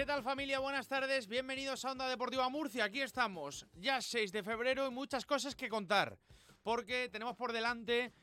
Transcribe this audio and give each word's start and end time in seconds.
¿Qué 0.00 0.06
tal 0.06 0.22
familia? 0.22 0.60
Buenas 0.60 0.88
tardes, 0.88 1.28
bienvenidos 1.28 1.84
a 1.84 1.92
Onda 1.92 2.08
Deportiva 2.08 2.48
Murcia. 2.48 2.84
Aquí 2.84 3.02
estamos, 3.02 3.66
ya 3.74 4.00
6 4.00 4.32
de 4.32 4.42
febrero 4.42 4.86
y 4.86 4.90
muchas 4.90 5.26
cosas 5.26 5.54
que 5.54 5.68
contar, 5.68 6.16
porque 6.62 7.10
tenemos 7.10 7.36
por 7.36 7.52
delante 7.52 8.14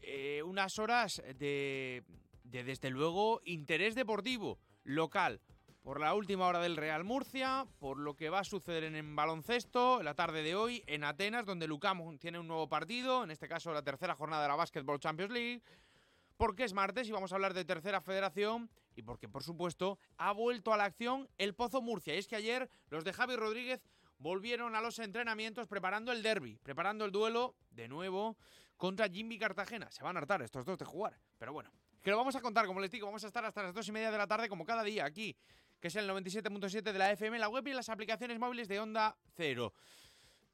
eh, 0.00 0.42
unas 0.44 0.80
horas 0.80 1.22
de, 1.38 2.02
de, 2.42 2.64
desde 2.64 2.90
luego, 2.90 3.40
interés 3.44 3.94
deportivo 3.94 4.58
local. 4.82 5.40
Por 5.82 6.00
la 6.00 6.14
última 6.14 6.48
hora 6.48 6.58
del 6.58 6.76
Real 6.76 7.04
Murcia, 7.04 7.64
por 7.78 7.96
lo 8.00 8.16
que 8.16 8.28
va 8.28 8.40
a 8.40 8.44
suceder 8.44 8.82
en, 8.82 8.96
en 8.96 9.14
baloncesto, 9.14 10.02
la 10.02 10.14
tarde 10.14 10.42
de 10.42 10.56
hoy, 10.56 10.82
en 10.88 11.04
Atenas, 11.04 11.46
donde 11.46 11.68
Lucam 11.68 12.18
tiene 12.18 12.40
un 12.40 12.48
nuevo 12.48 12.68
partido, 12.68 13.22
en 13.22 13.30
este 13.30 13.46
caso 13.46 13.72
la 13.72 13.84
tercera 13.84 14.16
jornada 14.16 14.42
de 14.42 14.48
la 14.48 14.56
Basketball 14.56 14.98
Champions 14.98 15.32
League 15.32 15.62
porque 16.40 16.64
es 16.64 16.72
martes 16.72 17.06
y 17.06 17.12
vamos 17.12 17.32
a 17.32 17.34
hablar 17.34 17.52
de 17.52 17.66
tercera 17.66 18.00
federación 18.00 18.70
y 18.96 19.02
porque, 19.02 19.28
por 19.28 19.42
supuesto, 19.42 19.98
ha 20.16 20.32
vuelto 20.32 20.72
a 20.72 20.76
la 20.76 20.84
acción 20.84 21.28
el 21.38 21.54
Pozo 21.54 21.82
Murcia. 21.82 22.14
Y 22.14 22.18
es 22.18 22.26
que 22.26 22.36
ayer 22.36 22.68
los 22.88 23.04
de 23.04 23.12
Javi 23.12 23.36
Rodríguez 23.36 23.82
volvieron 24.18 24.76
a 24.76 24.80
los 24.80 24.98
entrenamientos 24.98 25.66
preparando 25.66 26.12
el 26.12 26.22
derby, 26.22 26.58
preparando 26.62 27.04
el 27.04 27.12
duelo 27.12 27.54
de 27.70 27.88
nuevo 27.88 28.36
contra 28.76 29.08
Jimmy 29.08 29.38
Cartagena. 29.38 29.90
Se 29.90 30.02
van 30.02 30.16
a 30.16 30.20
hartar 30.20 30.42
estos 30.42 30.64
dos 30.64 30.78
de 30.78 30.84
jugar, 30.84 31.18
pero 31.38 31.52
bueno, 31.52 31.70
que 32.02 32.10
lo 32.10 32.16
vamos 32.16 32.36
a 32.36 32.40
contar, 32.40 32.66
como 32.66 32.80
les 32.80 32.90
digo, 32.90 33.06
vamos 33.06 33.24
a 33.24 33.26
estar 33.26 33.44
hasta 33.44 33.62
las 33.62 33.74
dos 33.74 33.88
y 33.88 33.92
media 33.92 34.10
de 34.10 34.18
la 34.18 34.26
tarde, 34.26 34.48
como 34.48 34.64
cada 34.64 34.82
día 34.82 35.04
aquí, 35.04 35.36
que 35.80 35.88
es 35.88 35.96
el 35.96 36.08
97.7 36.08 36.82
de 36.82 36.98
la 36.98 37.10
FM, 37.12 37.38
la 37.38 37.48
web 37.48 37.66
y 37.66 37.72
las 37.72 37.88
aplicaciones 37.88 38.38
móviles 38.38 38.68
de 38.68 38.80
Onda 38.80 39.16
Cero. 39.36 39.72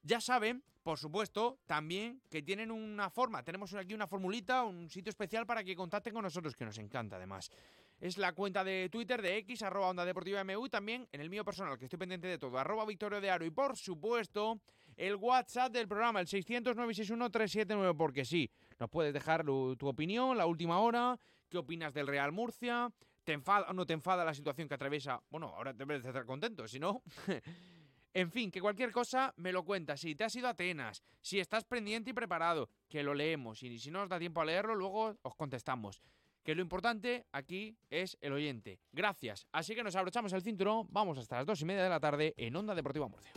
Ya 0.02 0.20
saben, 0.20 0.62
por 0.82 0.98
supuesto, 0.98 1.58
también 1.66 2.22
que 2.30 2.42
tienen 2.42 2.70
una 2.70 3.10
forma, 3.10 3.42
tenemos 3.42 3.74
aquí 3.74 3.94
una 3.94 4.06
formulita, 4.06 4.62
un 4.62 4.88
sitio 4.88 5.10
especial 5.10 5.44
para 5.46 5.64
que 5.64 5.74
contacten 5.74 6.14
con 6.14 6.22
nosotros, 6.22 6.54
que 6.54 6.64
nos 6.64 6.78
encanta 6.78 7.16
además. 7.16 7.50
Es 8.00 8.18
la 8.18 8.32
cuenta 8.32 8.62
de 8.62 8.88
Twitter 8.90 9.22
de 9.22 9.38
X, 9.38 9.62
arroba 9.62 9.88
Onda 9.88 10.04
Deportiva 10.04 10.44
MU, 10.44 10.68
también 10.68 11.08
en 11.12 11.20
el 11.20 11.30
mío 11.30 11.44
personal, 11.44 11.78
que 11.78 11.86
estoy 11.86 11.98
pendiente 11.98 12.28
de 12.28 12.38
todo, 12.38 12.58
arroba 12.58 12.84
Victorio 12.84 13.20
de 13.20 13.30
Aro. 13.30 13.44
Y 13.44 13.50
por 13.50 13.76
supuesto, 13.76 14.60
el 14.96 15.16
WhatsApp 15.16 15.72
del 15.72 15.88
programa, 15.88 16.20
el 16.20 16.26
600-961-379, 16.26 17.96
porque 17.96 18.24
sí, 18.24 18.50
nos 18.78 18.90
puedes 18.90 19.14
dejar 19.14 19.44
tu 19.44 19.76
opinión, 19.80 20.36
la 20.36 20.46
última 20.46 20.80
hora, 20.80 21.18
qué 21.48 21.58
opinas 21.58 21.94
del 21.94 22.06
Real 22.06 22.32
Murcia, 22.32 22.90
te 23.24 23.32
enfada 23.32 23.66
o 23.68 23.72
no 23.72 23.84
te 23.84 23.92
enfada 23.92 24.24
la 24.24 24.34
situación 24.34 24.68
que 24.68 24.74
atraviesa. 24.74 25.20
Bueno, 25.30 25.48
ahora 25.48 25.72
debes 25.72 26.02
de 26.02 26.08
estar 26.08 26.24
contento, 26.24 26.66
si 26.66 26.78
no... 26.78 27.02
En 28.16 28.30
fin, 28.30 28.50
que 28.50 28.62
cualquier 28.62 28.92
cosa 28.92 29.34
me 29.36 29.52
lo 29.52 29.62
cuentas. 29.62 30.00
Si 30.00 30.14
te 30.14 30.24
has 30.24 30.34
ido 30.34 30.48
Atenas, 30.48 31.02
si 31.20 31.38
estás 31.38 31.64
pendiente 31.64 32.12
y 32.12 32.12
preparado, 32.14 32.70
que 32.88 33.02
lo 33.02 33.12
leemos. 33.12 33.62
Y 33.62 33.78
si 33.78 33.90
no 33.90 34.04
os 34.04 34.08
da 34.08 34.18
tiempo 34.18 34.40
a 34.40 34.46
leerlo, 34.46 34.74
luego 34.74 35.18
os 35.20 35.34
contestamos. 35.34 36.00
Que 36.46 36.54
lo 36.54 36.62
importante 36.62 37.26
aquí 37.32 37.76
es 37.90 38.16
el 38.20 38.32
oyente. 38.32 38.78
Gracias. 38.92 39.48
Así 39.50 39.74
que 39.74 39.82
nos 39.82 39.96
abrochamos 39.96 40.32
el 40.32 40.42
cinturón. 40.42 40.86
Vamos 40.90 41.18
hasta 41.18 41.38
las 41.38 41.46
dos 41.46 41.60
y 41.60 41.64
media 41.64 41.82
de 41.82 41.88
la 41.88 41.98
tarde 41.98 42.34
en 42.36 42.54
Onda 42.54 42.72
Deportiva 42.72 43.08
Murcia. 43.08 43.32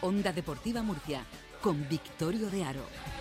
Onda 0.00 0.32
Deportiva 0.32 0.82
Murcia 0.82 1.24
con 1.60 1.88
Victorio 1.88 2.50
de 2.50 2.64
Aro. 2.64 3.11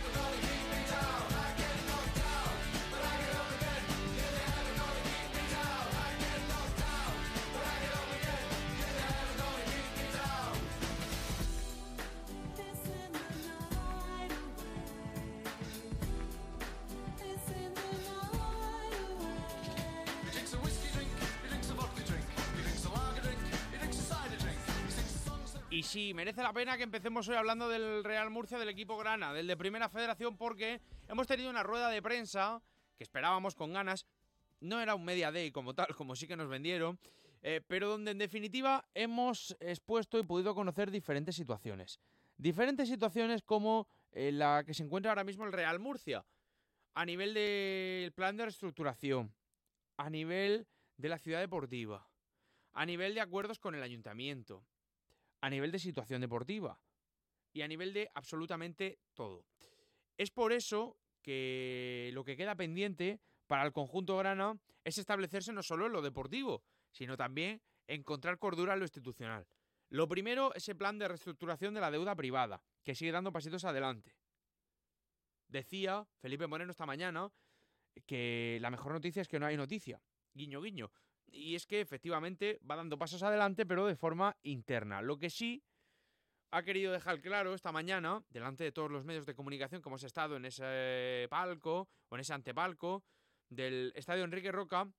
Y 25.71 25.83
sí, 25.83 26.13
merece 26.13 26.43
la 26.43 26.51
pena 26.51 26.75
que 26.75 26.83
empecemos 26.83 27.29
hoy 27.29 27.37
hablando 27.37 27.69
del 27.69 28.03
Real 28.03 28.29
Murcia, 28.29 28.59
del 28.59 28.67
equipo 28.67 28.97
Grana, 28.97 29.33
del 29.33 29.47
de 29.47 29.55
Primera 29.55 29.87
Federación, 29.87 30.35
porque 30.35 30.81
hemos 31.07 31.27
tenido 31.27 31.49
una 31.49 31.63
rueda 31.63 31.87
de 31.87 32.01
prensa 32.01 32.61
que 32.97 33.05
esperábamos 33.05 33.55
con 33.55 33.71
ganas. 33.71 34.05
No 34.59 34.81
era 34.81 34.95
un 34.95 35.05
media 35.05 35.31
day 35.31 35.49
como 35.49 35.73
tal, 35.73 35.95
como 35.95 36.17
sí 36.17 36.27
que 36.27 36.35
nos 36.35 36.49
vendieron, 36.49 36.99
eh, 37.41 37.61
pero 37.65 37.87
donde 37.87 38.11
en 38.11 38.17
definitiva 38.17 38.85
hemos 38.93 39.55
expuesto 39.61 40.19
y 40.19 40.23
podido 40.23 40.53
conocer 40.53 40.91
diferentes 40.91 41.37
situaciones. 41.37 42.01
Diferentes 42.35 42.89
situaciones 42.89 43.41
como 43.41 43.87
eh, 44.11 44.33
la 44.33 44.65
que 44.65 44.73
se 44.73 44.83
encuentra 44.83 45.11
ahora 45.11 45.23
mismo 45.23 45.45
el 45.45 45.53
Real 45.53 45.79
Murcia, 45.79 46.25
a 46.95 47.05
nivel 47.05 47.33
del 47.33 48.11
plan 48.11 48.35
de 48.35 48.43
reestructuración, 48.43 49.33
a 49.95 50.09
nivel 50.09 50.67
de 50.97 51.07
la 51.07 51.17
ciudad 51.17 51.39
deportiva, 51.39 52.09
a 52.73 52.85
nivel 52.85 53.15
de 53.15 53.21
acuerdos 53.21 53.57
con 53.57 53.73
el 53.73 53.83
ayuntamiento, 53.83 54.65
a 55.41 55.49
nivel 55.49 55.71
de 55.71 55.79
situación 55.79 56.21
deportiva 56.21 56.79
y 57.53 57.61
a 57.61 57.67
nivel 57.67 57.93
de 57.93 58.09
absolutamente 58.13 58.99
todo. 59.13 59.45
Es 60.17 60.31
por 60.31 60.53
eso 60.53 60.97
que 61.21 62.09
lo 62.13 62.23
que 62.23 62.37
queda 62.37 62.55
pendiente 62.55 63.19
para 63.47 63.65
el 63.65 63.73
conjunto 63.73 64.17
grana 64.17 64.59
es 64.83 64.97
establecerse 64.97 65.51
no 65.51 65.63
solo 65.63 65.85
en 65.87 65.91
lo 65.91 66.01
deportivo, 66.01 66.63
sino 66.91 67.17
también 67.17 67.61
encontrar 67.87 68.37
cordura 68.37 68.73
en 68.73 68.79
lo 68.79 68.85
institucional. 68.85 69.45
Lo 69.89 70.07
primero 70.07 70.53
es 70.53 70.69
el 70.69 70.77
plan 70.77 70.97
de 70.97 71.07
reestructuración 71.07 71.73
de 71.73 71.81
la 71.81 71.91
deuda 71.91 72.15
privada, 72.15 72.63
que 72.83 72.95
sigue 72.95 73.11
dando 73.11 73.33
pasitos 73.33 73.65
adelante. 73.65 74.15
Decía 75.47 76.07
Felipe 76.21 76.47
Moreno 76.47 76.71
esta 76.71 76.85
mañana 76.85 77.29
que 78.05 78.57
la 78.61 78.69
mejor 78.69 78.93
noticia 78.93 79.21
es 79.21 79.27
que 79.27 79.39
no 79.39 79.45
hay 79.45 79.57
noticia. 79.57 80.01
Guiño, 80.33 80.61
guiño. 80.61 80.91
Y 81.31 81.55
es 81.55 81.65
que 81.65 81.81
efectivamente 81.81 82.59
va 82.69 82.75
dando 82.75 82.97
pasos 82.97 83.23
adelante, 83.23 83.65
pero 83.65 83.87
de 83.87 83.95
forma 83.95 84.37
interna. 84.43 85.01
Lo 85.01 85.17
que 85.17 85.29
sí 85.29 85.63
ha 86.51 86.63
querido 86.63 86.91
dejar 86.91 87.21
claro 87.21 87.53
esta 87.53 87.71
mañana, 87.71 88.23
delante 88.29 88.65
de 88.65 88.71
todos 88.73 88.91
los 88.91 89.05
medios 89.05 89.25
de 89.25 89.33
comunicación 89.33 89.81
que 89.81 89.89
hemos 89.89 90.03
estado 90.03 90.35
en 90.35 90.45
ese 90.45 91.27
palco 91.29 91.87
o 92.09 92.15
en 92.15 92.21
ese 92.21 92.33
antepalco 92.33 93.03
del 93.49 93.93
Estadio 93.95 94.25
Enrique 94.25 94.51
Roca, 94.51 94.91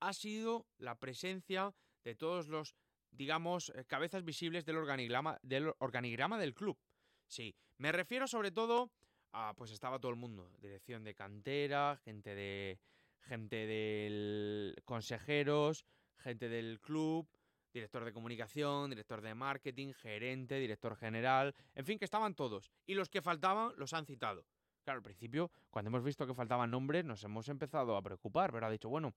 ha 0.00 0.12
sido 0.12 0.66
la 0.76 0.98
presencia 0.98 1.74
de 2.04 2.14
todos 2.14 2.48
los, 2.48 2.76
digamos, 3.10 3.70
eh, 3.70 3.84
cabezas 3.86 4.24
visibles 4.24 4.64
del 4.66 4.76
organigrama 4.76 5.38
del, 5.42 5.72
organigrama 5.78 6.38
del 6.38 6.54
club. 6.54 6.78
Sí, 7.26 7.56
me 7.78 7.92
refiero 7.92 8.28
sobre 8.28 8.50
todo 8.50 8.92
a, 9.32 9.54
pues 9.56 9.70
estaba 9.70 9.98
todo 9.98 10.10
el 10.10 10.18
mundo, 10.18 10.50
dirección 10.60 11.02
de 11.02 11.14
cantera, 11.14 11.96
gente 12.04 12.34
de 12.34 12.78
gente 13.26 13.66
del 13.66 14.76
consejeros, 14.84 15.84
gente 16.16 16.48
del 16.48 16.80
club, 16.80 17.28
director 17.72 18.04
de 18.04 18.12
comunicación, 18.12 18.90
director 18.90 19.20
de 19.20 19.34
marketing, 19.34 19.92
gerente, 19.92 20.58
director 20.58 20.96
general, 20.96 21.54
en 21.74 21.84
fin, 21.84 21.98
que 21.98 22.04
estaban 22.04 22.34
todos. 22.34 22.70
Y 22.86 22.94
los 22.94 23.10
que 23.10 23.20
faltaban 23.20 23.72
los 23.76 23.92
han 23.92 24.06
citado. 24.06 24.46
Claro, 24.82 24.98
al 24.98 25.02
principio, 25.02 25.50
cuando 25.70 25.88
hemos 25.88 26.04
visto 26.04 26.26
que 26.26 26.34
faltaban 26.34 26.70
nombres, 26.70 27.04
nos 27.04 27.22
hemos 27.24 27.48
empezado 27.48 27.96
a 27.96 28.02
preocupar, 28.02 28.52
pero 28.52 28.66
ha 28.66 28.70
dicho, 28.70 28.88
bueno, 28.88 29.14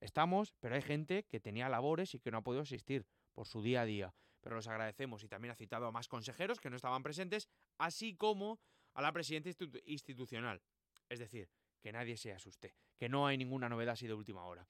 estamos, 0.00 0.54
pero 0.60 0.74
hay 0.74 0.82
gente 0.82 1.24
que 1.24 1.40
tenía 1.40 1.68
labores 1.68 2.14
y 2.14 2.20
que 2.20 2.30
no 2.30 2.38
ha 2.38 2.42
podido 2.42 2.62
asistir 2.62 3.04
por 3.32 3.46
su 3.46 3.62
día 3.62 3.82
a 3.82 3.84
día. 3.84 4.14
Pero 4.40 4.56
los 4.56 4.68
agradecemos 4.68 5.22
y 5.24 5.28
también 5.28 5.52
ha 5.52 5.56
citado 5.56 5.86
a 5.86 5.92
más 5.92 6.08
consejeros 6.08 6.60
que 6.60 6.70
no 6.70 6.76
estaban 6.76 7.02
presentes, 7.02 7.48
así 7.78 8.14
como 8.14 8.60
a 8.94 9.02
la 9.02 9.12
presidenta 9.12 9.50
institucional. 9.84 10.62
Es 11.08 11.18
decir, 11.18 11.50
que 11.80 11.92
nadie 11.92 12.16
se 12.16 12.32
asuste, 12.32 12.74
que 13.02 13.08
no 13.08 13.26
hay 13.26 13.36
ninguna 13.36 13.68
novedad 13.68 13.94
así 13.94 14.06
de 14.06 14.14
última 14.14 14.44
hora. 14.44 14.64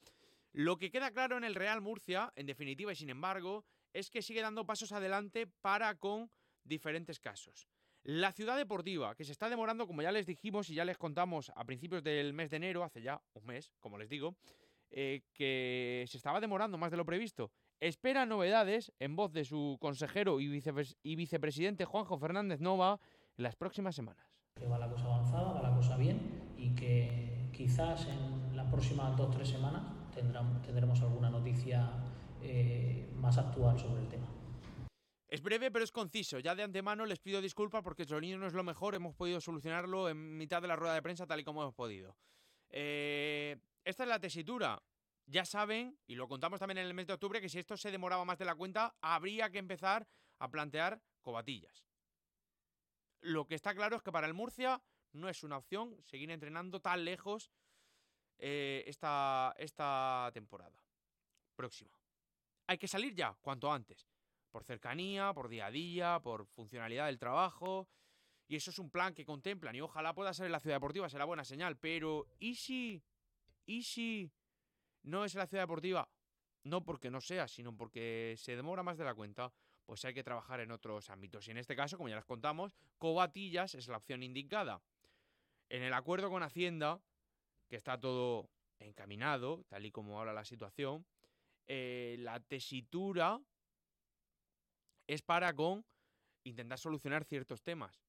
Lo 0.55 0.79
que 0.79 0.90
queda 0.90 1.11
claro 1.11 1.37
en 1.37 1.44
el 1.44 1.55
Real 1.55 1.82
Murcia, 1.82 2.32
en 2.34 2.46
definitiva 2.46 2.90
y 2.90 2.96
sin 2.96 3.11
embargo, 3.11 3.67
es 3.93 4.08
que 4.08 4.23
sigue 4.23 4.40
dando 4.40 4.64
pasos 4.64 4.90
adelante 4.93 5.46
para 5.46 5.96
con 5.96 6.31
diferentes 6.64 7.20
casos. 7.20 7.69
La 8.05 8.32
ciudad 8.32 8.56
deportiva, 8.56 9.14
que 9.14 9.26
se 9.26 9.32
está 9.32 9.50
demorando, 9.50 9.87
como 9.87 10.00
ya 10.00 10.11
les 10.12 10.25
dijimos 10.25 10.70
y 10.70 10.75
ya 10.75 10.87
les 10.87 10.96
contamos 10.96 11.52
a 11.55 11.62
principios 11.67 12.02
del 12.02 12.32
mes 12.32 12.49
de 12.49 12.56
enero, 12.56 12.84
hace 12.84 13.02
ya 13.02 13.20
un 13.34 13.44
mes, 13.44 13.70
como 13.81 13.99
les 13.99 14.08
digo, 14.08 14.34
eh, 14.90 15.20
que 15.34 16.06
se 16.08 16.17
estaba 16.17 16.40
demorando 16.40 16.79
más 16.79 16.90
de 16.90 16.96
lo 16.96 17.05
previsto. 17.05 17.50
Espera 17.81 18.25
novedades 18.25 18.94
en 18.99 19.14
voz 19.14 19.34
de 19.34 19.44
su 19.44 19.76
consejero 19.79 20.40
y, 20.40 20.49
vicepres 20.49 20.96
y 21.02 21.17
vicepresidente 21.17 21.84
Juanjo 21.84 22.17
Fernández 22.17 22.61
Nova 22.61 22.99
en 23.37 23.44
las 23.44 23.56
próximas 23.56 23.94
semanas. 23.94 24.26
Que 24.55 24.67
va 24.67 24.79
la 24.79 24.88
cosa 24.88 25.05
avanzada, 25.05 25.52
va 25.52 25.61
la 25.69 25.76
cosa 25.76 25.99
bien 25.99 26.55
y 26.56 26.75
que 26.75 27.21
quizás 27.62 28.06
en 28.06 28.56
las 28.56 28.66
próximas 28.66 29.16
dos 29.16 29.28
o 29.28 29.30
tres 29.30 29.48
semanas 29.48 29.82
tendremos 30.12 31.00
alguna 31.00 31.30
noticia 31.30 31.92
eh, 32.42 33.08
más 33.14 33.38
actual 33.38 33.78
sobre 33.78 34.02
el 34.02 34.08
tema. 34.08 34.26
Es 35.28 35.40
breve 35.40 35.70
pero 35.70 35.84
es 35.84 35.92
conciso. 35.92 36.40
Ya 36.40 36.56
de 36.56 36.64
antemano 36.64 37.06
les 37.06 37.20
pido 37.20 37.40
disculpas 37.40 37.82
porque 37.82 38.02
el 38.02 38.08
sonido 38.08 38.36
no 38.36 38.48
es 38.48 38.52
lo 38.52 38.64
mejor. 38.64 38.96
Hemos 38.96 39.14
podido 39.14 39.40
solucionarlo 39.40 40.08
en 40.08 40.36
mitad 40.36 40.60
de 40.60 40.68
la 40.68 40.74
rueda 40.74 40.94
de 40.94 41.02
prensa 41.02 41.24
tal 41.24 41.38
y 41.38 41.44
como 41.44 41.62
hemos 41.62 41.74
podido. 41.74 42.16
Eh, 42.68 43.56
esta 43.84 44.02
es 44.02 44.08
la 44.08 44.18
tesitura. 44.18 44.82
Ya 45.26 45.44
saben, 45.44 45.96
y 46.08 46.16
lo 46.16 46.26
contamos 46.26 46.58
también 46.58 46.78
en 46.78 46.86
el 46.86 46.94
mes 46.94 47.06
de 47.06 47.12
octubre, 47.12 47.40
que 47.40 47.48
si 47.48 47.60
esto 47.60 47.76
se 47.76 47.92
demoraba 47.92 48.24
más 48.24 48.38
de 48.38 48.44
la 48.44 48.56
cuenta, 48.56 48.96
habría 49.00 49.50
que 49.50 49.58
empezar 49.58 50.08
a 50.40 50.50
plantear 50.50 51.00
cobatillas. 51.20 51.86
Lo 53.20 53.46
que 53.46 53.54
está 53.54 53.72
claro 53.72 53.94
es 53.94 54.02
que 54.02 54.10
para 54.10 54.26
el 54.26 54.34
Murcia 54.34 54.82
no 55.12 55.28
es 55.28 55.42
una 55.42 55.58
opción 55.58 55.96
seguir 56.02 56.30
entrenando 56.30 56.80
tan 56.80 57.04
lejos 57.04 57.50
eh, 58.38 58.84
esta, 58.86 59.54
esta 59.58 60.30
temporada 60.32 60.82
próxima. 61.54 61.92
Hay 62.66 62.78
que 62.78 62.88
salir 62.88 63.14
ya, 63.14 63.36
cuanto 63.40 63.70
antes. 63.70 64.08
Por 64.50 64.64
cercanía, 64.64 65.32
por 65.32 65.48
día 65.48 65.66
a 65.66 65.70
día, 65.70 66.20
por 66.22 66.46
funcionalidad 66.46 67.06
del 67.06 67.18
trabajo. 67.18 67.88
Y 68.48 68.56
eso 68.56 68.70
es 68.70 68.78
un 68.78 68.90
plan 68.90 69.14
que 69.14 69.24
contemplan 69.24 69.74
y 69.74 69.80
ojalá 69.80 70.14
pueda 70.14 70.34
ser 70.34 70.46
en 70.46 70.52
la 70.52 70.60
ciudad 70.60 70.76
deportiva, 70.76 71.08
será 71.08 71.24
buena 71.24 71.44
señal. 71.44 71.78
Pero, 71.78 72.26
¿y 72.38 72.54
si? 72.56 73.02
¿Y 73.64 73.82
si 73.82 74.30
no 75.04 75.24
es 75.24 75.34
en 75.34 75.38
la 75.38 75.46
ciudad 75.46 75.62
deportiva? 75.62 76.08
No 76.64 76.84
porque 76.84 77.10
no 77.10 77.20
sea, 77.20 77.48
sino 77.48 77.76
porque 77.76 78.34
se 78.38 78.56
demora 78.56 78.82
más 78.82 78.98
de 78.98 79.04
la 79.04 79.14
cuenta, 79.14 79.52
pues 79.86 80.04
hay 80.04 80.14
que 80.14 80.22
trabajar 80.22 80.60
en 80.60 80.70
otros 80.70 81.10
ámbitos. 81.10 81.48
Y 81.48 81.52
en 81.52 81.58
este 81.58 81.74
caso, 81.76 81.96
como 81.96 82.08
ya 82.08 82.16
les 82.16 82.24
contamos, 82.24 82.74
Cobatillas 82.98 83.74
es 83.74 83.88
la 83.88 83.96
opción 83.96 84.22
indicada. 84.22 84.82
En 85.72 85.82
el 85.82 85.94
acuerdo 85.94 86.28
con 86.28 86.42
Hacienda, 86.42 87.00
que 87.66 87.76
está 87.76 87.98
todo 87.98 88.50
encaminado, 88.78 89.64
tal 89.70 89.86
y 89.86 89.90
como 89.90 90.20
habla 90.20 90.34
la 90.34 90.44
situación, 90.44 91.06
eh, 91.66 92.16
la 92.19 92.40
tesitura 92.40 93.40
es 95.06 95.22
para 95.22 95.54
con 95.54 95.82
intentar 96.44 96.78
solucionar 96.78 97.24
ciertos 97.24 97.62
temas. 97.62 98.04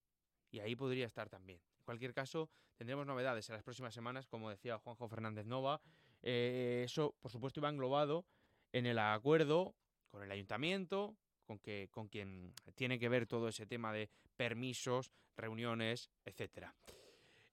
Y 0.52 0.60
ahí 0.60 0.76
podría 0.76 1.06
estar 1.06 1.30
también. 1.30 1.62
En 1.78 1.86
cualquier 1.86 2.14
caso, 2.14 2.50
tendremos 2.76 3.08
novedades 3.08 3.48
en 3.48 3.54
las 3.54 3.64
próximas 3.64 3.94
semanas, 3.94 4.28
como 4.28 4.50
decía 4.50 4.78
Juanjo 4.80 5.08
Fernández 5.08 5.46
Nova. 5.46 5.80
Eh, 6.22 6.82
eso, 6.84 7.16
por 7.22 7.32
supuesto, 7.32 7.62
iba 7.62 7.70
englobado 7.70 8.26
en 8.74 8.88
el 8.88 9.00
acuerdo 9.00 9.74
con 10.10 10.22
el 10.22 10.32
ayuntamiento, 10.32 11.16
con, 11.46 11.60
que, 11.60 11.88
con 11.92 12.10
quien 12.10 12.54
tiene 12.76 13.00
que 13.00 13.08
ver 13.08 13.26
todo 13.26 13.48
ese 13.48 13.66
tema 13.66 13.94
de 13.94 14.10
permisos, 14.36 15.14
reuniones, 15.38 16.12
etcétera. 16.26 16.76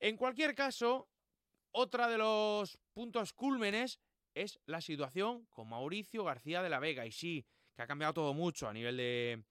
En 0.00 0.16
cualquier 0.16 0.54
caso, 0.54 1.10
otra 1.72 2.08
de 2.08 2.16
los 2.16 2.78
puntos 2.94 3.34
cúlmenes 3.34 4.00
es 4.34 4.58
la 4.64 4.80
situación 4.80 5.44
con 5.50 5.68
Mauricio 5.68 6.24
García 6.24 6.62
de 6.62 6.70
la 6.70 6.80
Vega. 6.80 7.04
Y 7.04 7.12
sí, 7.12 7.46
que 7.74 7.82
ha 7.82 7.86
cambiado 7.86 8.14
todo 8.14 8.32
mucho 8.32 8.66
a 8.66 8.72
nivel 8.72 8.96
de, 8.96 9.44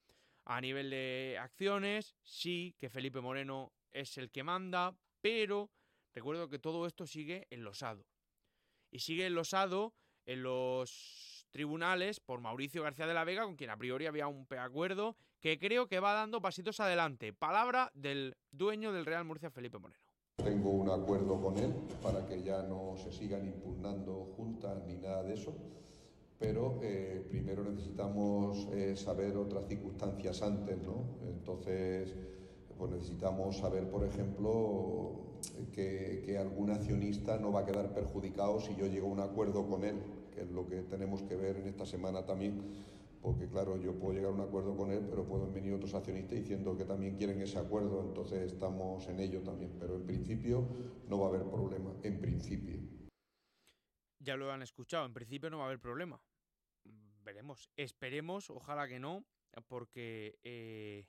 a 0.46 0.60
nivel 0.60 0.90
de 0.90 1.38
acciones. 1.40 2.16
Sí, 2.24 2.76
que 2.80 2.90
Felipe 2.90 3.22
Moreno 3.22 3.74
es 3.92 4.18
el 4.18 4.32
que 4.32 4.44
manda, 4.44 4.96
pero 5.22 5.70
recuerdo 6.16 6.50
que 6.50 6.58
todo 6.58 6.88
esto 6.88 7.06
sigue 7.06 7.46
enlosado. 7.52 8.08
Y 8.90 9.00
sigue 9.00 9.28
enlosado 9.28 9.94
en 10.26 10.42
los 10.42 11.46
tribunales 11.52 12.20
por 12.20 12.42
Mauricio 12.42 12.82
García 12.82 13.06
de 13.06 13.14
la 13.14 13.24
Vega, 13.24 13.44
con 13.44 13.56
quien 13.56 13.70
a 13.70 13.78
priori 13.78 14.08
había 14.08 14.26
un 14.26 14.48
preacuerdo 14.48 15.16
que 15.40 15.60
creo 15.60 15.88
que 15.88 16.00
va 16.00 16.14
dando 16.14 16.42
pasitos 16.42 16.80
adelante. 16.80 17.34
Palabra 17.34 17.92
del 17.94 18.36
dueño 18.50 18.92
del 18.92 19.06
Real 19.06 19.26
Murcia, 19.26 19.52
Felipe 19.52 19.78
Moreno. 19.78 20.09
Tengo 20.44 20.72
un 20.72 20.90
acuerdo 20.90 21.42
con 21.42 21.58
él 21.58 21.74
para 22.02 22.26
que 22.26 22.42
ya 22.44 22.64
no 22.64 22.96
se 22.98 23.12
sigan 23.12 23.46
impugnando 23.46 24.34
juntas 24.36 24.78
ni 24.88 24.96
nada 24.96 25.24
de 25.24 25.34
eso, 25.34 25.54
pero 26.38 26.80
eh, 26.82 27.26
primero 27.30 27.64
necesitamos 27.64 28.68
eh, 28.72 28.96
saber 28.96 29.38
otras 29.38 29.68
circunstancias 29.68 30.42
antes, 30.42 30.78
¿no? 30.82 31.04
Entonces, 31.28 32.14
pues 32.78 32.92
necesitamos 32.92 33.58
saber, 33.58 33.90
por 33.90 34.06
ejemplo, 34.06 35.12
que, 35.74 36.24
que 36.26 36.38
algún 36.38 36.72
accionista 36.72 37.38
no 37.38 37.52
va 37.52 37.62
a 37.62 37.66
quedar 37.66 37.94
perjudicado 37.94 38.60
si 38.60 38.76
yo 38.76 38.88
llego 38.88 39.08
a 39.08 39.12
un 39.12 39.20
acuerdo 39.20 39.68
con 39.68 39.84
él 39.84 39.96
es 40.40 40.52
lo 40.52 40.68
que 40.68 40.82
tenemos 40.84 41.22
que 41.24 41.36
ver 41.36 41.58
en 41.58 41.68
esta 41.68 41.86
semana 41.86 42.26
también, 42.26 42.62
porque 43.22 43.48
claro, 43.50 43.78
yo 43.78 43.98
puedo 44.00 44.14
llegar 44.14 44.32
a 44.32 44.36
un 44.36 44.42
acuerdo 44.42 44.76
con 44.76 44.92
él, 44.92 45.06
pero 45.10 45.28
pueden 45.28 45.54
venir 45.54 45.74
otros 45.74 45.94
accionistas 45.94 46.40
diciendo 46.40 46.78
que 46.78 46.86
también 46.86 47.18
quieren 47.18 47.42
ese 47.42 47.60
acuerdo, 47.60 48.04
entonces 48.04 48.52
estamos 48.52 49.08
en 49.08 49.20
ello 49.20 49.42
también, 49.42 49.78
pero 49.80 49.96
en 49.96 50.06
principio 50.06 50.68
no 51.08 51.20
va 51.20 51.26
a 51.26 51.30
haber 51.30 51.50
problema, 51.50 51.94
en 52.04 52.22
principio. 52.22 52.80
Ya 54.20 54.36
lo 54.36 54.52
han 54.52 54.62
escuchado, 54.62 55.06
en 55.06 55.14
principio 55.14 55.50
no 55.50 55.58
va 55.58 55.64
a 55.64 55.68
haber 55.68 55.80
problema. 55.80 56.22
Veremos, 57.24 57.70
esperemos, 57.76 58.50
ojalá 58.50 58.88
que 58.88 59.00
no, 59.00 59.26
porque, 59.68 60.40
eh, 60.44 61.08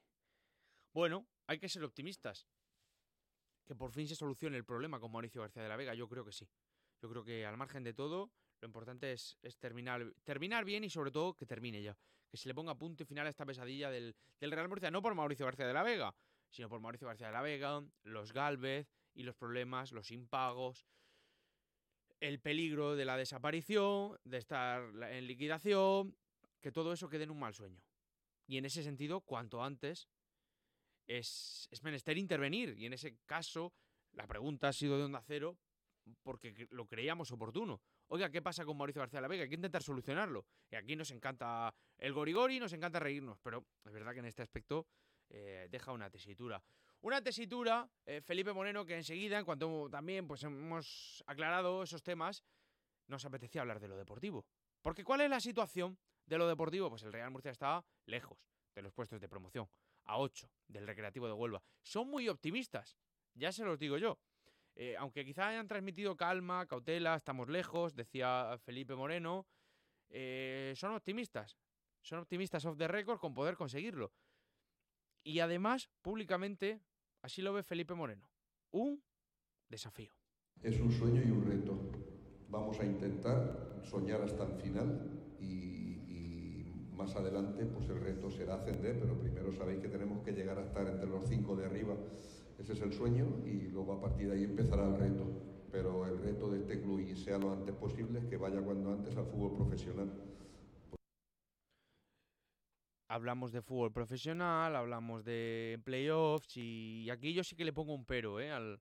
bueno, 0.93 1.27
hay 1.47 1.59
que 1.59 1.69
ser 1.69 1.85
optimistas. 1.85 2.49
Que 3.65 3.75
por 3.77 3.93
fin 3.93 4.09
se 4.09 4.17
solucione 4.17 4.57
el 4.57 4.65
problema 4.65 4.99
con 4.99 5.13
Mauricio 5.13 5.43
García 5.43 5.63
de 5.63 5.69
la 5.69 5.77
Vega, 5.77 5.95
yo 5.95 6.09
creo 6.09 6.25
que 6.25 6.33
sí. 6.33 6.49
Yo 7.01 7.09
creo 7.09 7.25
que 7.25 7.47
al 7.47 7.57
margen 7.57 7.85
de 7.85 7.95
todo, 7.95 8.33
lo 8.61 8.67
importante 8.67 9.13
es, 9.13 9.39
terminar, 9.59 10.13
terminar 10.25 10.65
bien 10.65 10.85
y 10.85 10.91
sobre 10.91 11.11
todo 11.11 11.35
que 11.35 11.47
termine 11.47 11.83
ya. 11.83 11.97
Que 12.29 12.37
se 12.37 12.49
le 12.49 12.55
ponga 12.55 12.77
punto 12.77 13.03
y 13.03 13.07
final 13.07 13.27
a 13.27 13.31
esta 13.31 13.47
pesadilla 13.47 13.91
del, 13.91 14.15
Real 14.41 14.69
Murcia, 14.69 14.91
no 14.91 15.03
por 15.03 15.15
Mauricio 15.15 15.47
García 15.47 15.67
de 15.67 15.73
la 15.73 15.83
Vega, 15.83 16.15
sino 16.51 16.69
por 16.69 16.81
Mauricio 16.81 17.09
García 17.09 17.29
de 17.29 17.33
la 17.33 17.43
Vega, 17.43 17.83
los 18.03 18.33
Galvez 18.33 18.89
y 19.15 19.23
los 19.23 19.35
problemas, 19.35 19.93
los 19.93 20.11
impagos, 20.11 20.87
el 22.21 22.39
peligro 22.41 22.97
de 22.97 23.05
la 23.07 23.17
desaparición, 23.17 24.19
de 24.25 24.39
estar 24.39 24.83
en 25.11 25.27
liquidación, 25.27 26.17
que 26.61 26.71
todo 26.71 26.93
eso 26.93 27.09
quede 27.09 27.25
en 27.25 27.31
un 27.31 27.41
mal 27.41 27.55
sueño. 27.55 27.83
Y 28.47 28.59
en 28.59 28.67
ese 28.67 28.83
sentido, 28.83 29.23
cuanto 29.23 29.63
antes, 29.63 30.09
es, 31.07 31.67
es 31.71 31.83
menester 31.83 32.19
intervenir. 32.19 32.77
Y 32.77 32.87
en 32.87 32.93
ese 32.93 33.17
caso, 33.25 33.73
la 34.13 34.27
pregunta 34.27 34.69
ha 34.69 34.73
sido 34.73 34.99
de 34.99 35.05
onda 35.05 35.23
cero 35.23 35.57
porque 36.23 36.69
lo 36.71 36.87
creíamos 36.87 37.31
oportuno. 37.33 37.81
Oiga, 38.13 38.29
¿qué 38.29 38.43
pasa 38.43 38.65
con 38.65 38.77
Mauricio 38.77 38.99
García 38.99 39.19
de 39.19 39.23
la 39.23 39.29
Vega? 39.29 39.45
Hay 39.45 39.49
que 39.49 39.55
intentar 39.55 39.85
solucionarlo. 39.85 40.45
Y 40.69 40.75
aquí 40.75 40.97
nos 40.97 41.13
encanta 41.13 41.73
el 41.97 42.13
gorigori, 42.13 42.59
nos 42.59 42.73
encanta 42.73 42.99
reírnos, 42.99 43.39
pero 43.39 43.65
es 43.85 43.93
verdad 43.93 44.13
que 44.13 44.19
en 44.19 44.25
este 44.25 44.43
aspecto 44.43 44.89
eh, 45.29 45.69
deja 45.71 45.93
una 45.93 46.11
tesitura. 46.11 46.61
Una 47.03 47.23
tesitura, 47.23 47.89
eh, 48.05 48.21
Felipe 48.21 48.53
Moreno, 48.53 48.85
que 48.85 48.97
enseguida, 48.97 49.39
en 49.39 49.45
cuanto 49.45 49.89
también 49.89 50.27
pues, 50.27 50.43
hemos 50.43 51.23
aclarado 51.29 51.85
esos 51.85 52.03
temas, 52.03 52.43
nos 53.07 53.25
apetecía 53.25 53.61
hablar 53.61 53.79
de 53.79 53.87
lo 53.87 53.97
deportivo. 53.97 54.45
Porque 54.83 55.05
¿cuál 55.05 55.21
es 55.21 55.31
la 55.31 55.39
situación 55.39 55.97
de 56.27 56.37
lo 56.37 56.49
deportivo? 56.49 56.91
Pues 56.91 57.05
el 57.05 57.13
Real 57.13 57.31
Murcia 57.31 57.53
está 57.53 57.85
lejos 58.07 58.39
de 58.75 58.83
los 58.83 58.93
puestos 58.93 59.21
de 59.21 59.29
promoción, 59.29 59.69
a 60.07 60.19
8 60.19 60.51
del 60.67 60.85
Recreativo 60.85 61.29
de 61.29 61.33
Huelva. 61.33 61.63
Son 61.85 62.09
muy 62.09 62.29
optimistas, 62.29 62.99
ya 63.35 63.53
se 63.53 63.65
los 63.65 63.79
digo 63.79 63.99
yo. 63.99 64.19
Eh, 64.83 64.97
aunque 64.97 65.27
quizá 65.27 65.49
hayan 65.49 65.69
transmitido 65.69 66.17
calma, 66.17 66.65
cautela, 66.65 67.15
estamos 67.15 67.51
lejos, 67.51 67.95
decía 67.95 68.57
Felipe 68.65 68.95
Moreno, 68.95 69.47
eh, 70.09 70.73
son 70.75 70.95
optimistas. 70.95 71.59
Son 72.01 72.19
optimistas 72.19 72.65
off 72.65 72.79
the 72.79 72.89
record 72.89 73.19
con 73.19 73.35
poder 73.35 73.57
conseguirlo. 73.57 74.11
Y 75.23 75.41
además, 75.41 75.91
públicamente, 76.01 76.81
así 77.21 77.43
lo 77.43 77.53
ve 77.53 77.63
Felipe 77.63 77.93
Moreno. 77.93 78.31
Un 78.71 79.05
desafío. 79.69 80.15
Es 80.63 80.81
un 80.81 80.91
sueño 80.91 81.21
y 81.23 81.31
un 81.31 81.45
reto. 81.45 81.79
Vamos 82.49 82.81
a 82.81 82.87
intentar 82.87 83.83
soñar 83.85 84.23
hasta 84.23 84.45
el 84.45 84.55
final 84.63 85.37
y, 85.39 85.45
y, 86.09 86.91
más 86.95 87.15
adelante 87.17 87.67
pues 87.67 87.87
el 87.91 88.01
reto 88.01 88.31
será 88.31 88.55
ascender, 88.55 88.99
pero 88.99 89.21
primero 89.21 89.53
sabéis 89.53 89.81
que 89.81 89.89
tenemos 89.89 90.25
que 90.25 90.33
llegar 90.33 90.57
a 90.59 90.65
estar 90.65 90.87
entre 90.87 91.07
los 91.07 91.27
cinco 91.29 91.55
de 91.55 91.67
arriba 91.67 91.97
ese 92.61 92.75
es 92.75 92.81
el 92.83 92.93
sueño 92.93 93.27
y 93.47 93.69
luego 93.69 93.95
a 93.95 94.01
partir 94.01 94.29
de 94.29 94.37
ahí 94.37 94.45
empezará 94.45 94.87
el 94.87 94.99
reto. 94.99 95.27
Pero 95.73 96.05
el 96.07 96.19
reto 96.19 96.51
de 96.51 96.59
este 96.59 96.81
club, 96.81 97.01
y 97.01 97.15
sea 97.17 97.39
lo 97.39 97.53
antes 97.53 97.75
posible, 97.77 98.19
es 98.19 98.27
que 98.27 98.37
vaya 98.37 98.61
cuando 98.61 98.93
antes 98.93 99.17
al 99.17 99.27
fútbol 99.27 99.57
profesional. 99.57 100.11
Hablamos 103.09 103.53
de 103.53 103.63
fútbol 103.63 103.93
profesional, 103.93 104.77
hablamos 104.77 105.25
de 105.25 105.81
playoffs 105.85 106.57
y 106.57 107.09
aquí 107.11 107.33
yo 107.33 107.43
sí 107.43 107.57
que 107.57 107.65
le 107.65 107.73
pongo 107.73 107.95
un 107.95 108.05
pero 108.05 108.41
¿eh? 108.41 108.53
al, 108.53 108.81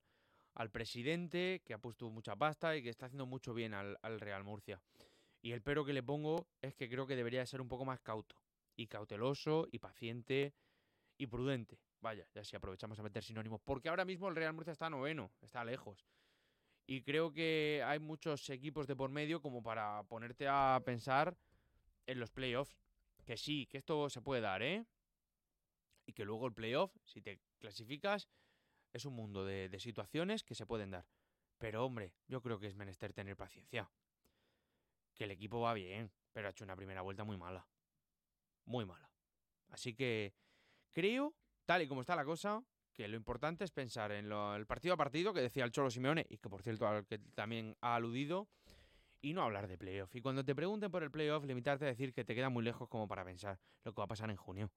al 0.53 0.69
presidente 0.69 1.61
que 1.65 1.73
ha 1.73 1.79
puesto 1.79 2.09
mucha 2.09 2.35
pasta 2.35 2.75
y 2.75 2.83
que 2.83 2.89
está 2.89 3.07
haciendo 3.07 3.25
mucho 3.25 3.53
bien 3.53 3.73
al, 3.73 3.97
al, 4.03 4.19
Real 4.19 4.43
Murcia. 4.43 4.81
Y 5.41 5.51
el 5.51 5.61
pero 5.61 5.83
que 5.83 5.93
le 5.93 6.03
pongo 6.03 6.47
es 6.61 6.75
que 6.75 6.89
creo 6.89 7.07
que 7.07 7.15
debería 7.15 7.45
ser 7.45 7.61
un 7.61 7.67
poco 7.67 7.85
más 7.85 8.01
cauto 8.01 8.35
y 8.75 8.87
cauteloso 8.87 9.67
y 9.71 9.79
paciente 9.79 10.53
y 11.17 11.25
prudente. 11.25 11.79
Vaya, 12.01 12.25
ya 12.33 12.43
si 12.43 12.55
aprovechamos 12.55 12.99
a 12.99 13.03
meter 13.03 13.23
sinónimos. 13.23 13.61
Porque 13.61 13.89
ahora 13.89 14.05
mismo 14.05 14.29
el 14.29 14.35
Real 14.35 14.53
Murcia 14.53 14.71
está 14.71 14.89
noveno, 14.89 15.31
está 15.41 15.63
lejos. 15.63 16.05
Y 16.87 17.01
creo 17.03 17.31
que 17.31 17.83
hay 17.85 17.99
muchos 17.99 18.49
equipos 18.49 18.87
de 18.87 18.95
por 18.95 19.11
medio 19.11 19.41
como 19.41 19.61
para 19.61 20.03
ponerte 20.03 20.47
a 20.47 20.81
pensar 20.85 21.37
en 22.07 22.19
los 22.19 22.31
playoffs. 22.31 22.77
Que 23.25 23.37
sí, 23.37 23.67
que 23.67 23.77
esto 23.77 24.09
se 24.09 24.21
puede 24.21 24.41
dar, 24.41 24.63
¿eh? 24.63 24.85
Y 26.05 26.13
que 26.13 26.25
luego 26.25 26.47
el 26.47 26.53
playoff, 26.53 26.95
si 27.03 27.21
te 27.21 27.39
clasificas, 27.59 28.27
es 28.93 29.05
un 29.05 29.13
mundo 29.13 29.45
de, 29.45 29.69
de 29.69 29.79
situaciones 29.79 30.43
que 30.43 30.55
se 30.55 30.65
pueden 30.65 30.89
dar. 30.91 31.05
Pero 31.59 31.85
hombre, 31.85 32.15
yo 32.27 32.41
creo 32.41 32.59
que 32.59 32.67
es 32.67 32.75
menester 32.75 33.13
tener 33.13 33.35
paciencia. 33.35 33.91
Que 35.13 35.25
el 35.25 35.31
equipo 35.31 35.59
va 35.59 35.73
bien, 35.73 36.11
pero 36.31 36.47
ha 36.47 36.51
hecho 36.51 36.63
una 36.63 36.75
primera 36.75 37.01
vuelta 37.01 37.23
muy 37.23 37.37
mala. 37.37 37.67
Muy 38.65 38.85
mala. 38.85 39.11
Así 39.67 39.93
que 39.93 40.33
creo 40.91 41.35
tal 41.69 41.83
y 41.83 41.87
como 41.87 42.01
está 42.01 42.15
la 42.15 42.25
cosa, 42.25 42.63
que 42.95 43.07
lo 43.07 43.15
importante 43.15 43.63
es 43.63 43.69
pensar 43.69 44.11
en 44.11 44.31
el 44.31 44.65
partido 44.65 44.95
a 44.95 44.97
partido 44.97 45.35
que 45.35 45.41
decía 45.41 45.63
el 45.63 45.71
Cholo 45.71 45.91
Simeone 45.91 46.25
y 46.27 46.39
que 46.39 46.49
por 46.49 46.63
cierto 46.63 46.87
al 46.87 47.05
que 47.05 47.19
también 47.19 47.77
ha 47.81 47.93
aludido 47.93 48.49
y 49.21 49.33
no 49.35 49.43
hablar 49.43 49.67
de 49.67 49.77
playoff. 49.77 50.15
Y 50.15 50.21
cuando 50.21 50.43
te 50.43 50.55
pregunten 50.55 50.89
por 50.89 51.03
el 51.03 51.11
playoff, 51.11 51.45
limitarte 51.45 51.85
a 51.85 51.89
decir 51.89 52.11
que 52.11 52.25
te 52.25 52.33
queda 52.33 52.49
muy 52.49 52.63
lejos 52.63 52.89
como 52.89 53.07
para 53.07 53.23
pensar 53.23 53.59
lo 53.83 53.93
que 53.93 53.99
va 53.99 54.05
a 54.05 54.07
pasar 54.07 54.31
en 54.31 54.35
junio. 54.35 54.71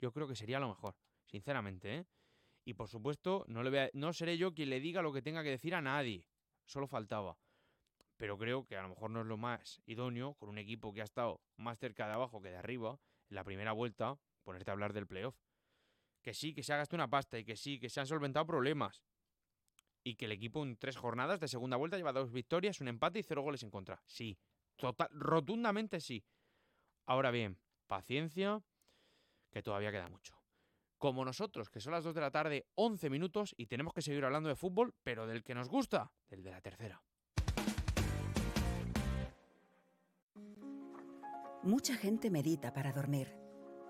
Yo 0.00 0.12
creo 0.12 0.26
que 0.26 0.34
sería 0.34 0.58
lo 0.58 0.68
mejor, 0.68 0.96
sinceramente, 1.26 1.96
¿eh? 1.98 2.06
Y 2.64 2.72
por 2.72 2.88
supuesto, 2.88 3.44
no, 3.46 3.62
le 3.62 3.90
no 3.92 4.14
seré 4.14 4.38
yo 4.38 4.54
quien 4.54 4.70
le 4.70 4.80
diga 4.80 5.02
lo 5.02 5.12
que 5.12 5.20
tenga 5.20 5.42
que 5.42 5.50
decir 5.50 5.74
a 5.74 5.82
nadie. 5.82 6.26
Solo 6.64 6.86
faltaba. 6.86 7.36
Pero 8.16 8.38
creo 8.38 8.64
que 8.64 8.78
a 8.78 8.82
lo 8.82 8.88
mejor 8.88 9.10
no 9.10 9.20
es 9.20 9.26
lo 9.26 9.36
más 9.36 9.82
idóneo 9.84 10.32
con 10.36 10.48
un 10.48 10.56
equipo 10.56 10.94
que 10.94 11.02
ha 11.02 11.04
estado 11.04 11.42
más 11.58 11.78
cerca 11.78 12.06
de 12.06 12.14
abajo 12.14 12.40
que 12.40 12.48
de 12.48 12.56
arriba 12.56 12.98
en 13.28 13.36
la 13.36 13.44
primera 13.44 13.72
vuelta, 13.72 14.18
ponerte 14.42 14.70
a 14.70 14.72
hablar 14.72 14.94
del 14.94 15.06
playoff. 15.06 15.36
Que 16.22 16.34
sí, 16.34 16.52
que 16.52 16.62
se 16.62 16.72
ha 16.72 16.76
gastado 16.76 16.98
una 16.98 17.10
pasta 17.10 17.38
y 17.38 17.44
que 17.44 17.56
sí, 17.56 17.78
que 17.78 17.88
se 17.88 18.00
han 18.00 18.06
solventado 18.06 18.46
problemas. 18.46 19.02
Y 20.02 20.16
que 20.16 20.26
el 20.26 20.32
equipo 20.32 20.62
en 20.62 20.76
tres 20.76 20.96
jornadas 20.96 21.40
de 21.40 21.48
segunda 21.48 21.76
vuelta 21.76 21.96
lleva 21.96 22.12
dos 22.12 22.32
victorias, 22.32 22.80
un 22.80 22.88
empate 22.88 23.18
y 23.18 23.22
cero 23.22 23.42
goles 23.42 23.62
en 23.62 23.70
contra. 23.70 24.02
Sí, 24.06 24.38
total, 24.76 25.08
rotundamente 25.12 26.00
sí. 26.00 26.24
Ahora 27.06 27.30
bien, 27.30 27.58
paciencia, 27.86 28.62
que 29.50 29.62
todavía 29.62 29.92
queda 29.92 30.08
mucho 30.08 30.40
como 31.00 31.24
nosotros, 31.24 31.70
que 31.70 31.80
son 31.80 31.94
las 31.94 32.04
2 32.04 32.14
de 32.14 32.20
la 32.20 32.30
tarde, 32.30 32.66
11 32.74 33.08
minutos, 33.08 33.54
y 33.56 33.66
tenemos 33.66 33.94
que 33.94 34.02
seguir 34.02 34.22
hablando 34.22 34.50
de 34.50 34.54
fútbol, 34.54 34.94
pero 35.02 35.26
del 35.26 35.42
que 35.42 35.54
nos 35.54 35.68
gusta, 35.68 36.12
del 36.28 36.42
de 36.42 36.50
la 36.50 36.60
tercera. 36.60 37.02
Mucha 41.62 41.94
gente 41.94 42.30
medita 42.30 42.72
para 42.74 42.92
dormir. 42.92 43.39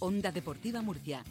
Onda 0.00 0.30
Deportiva 0.30 0.80
Murcia 0.80 1.22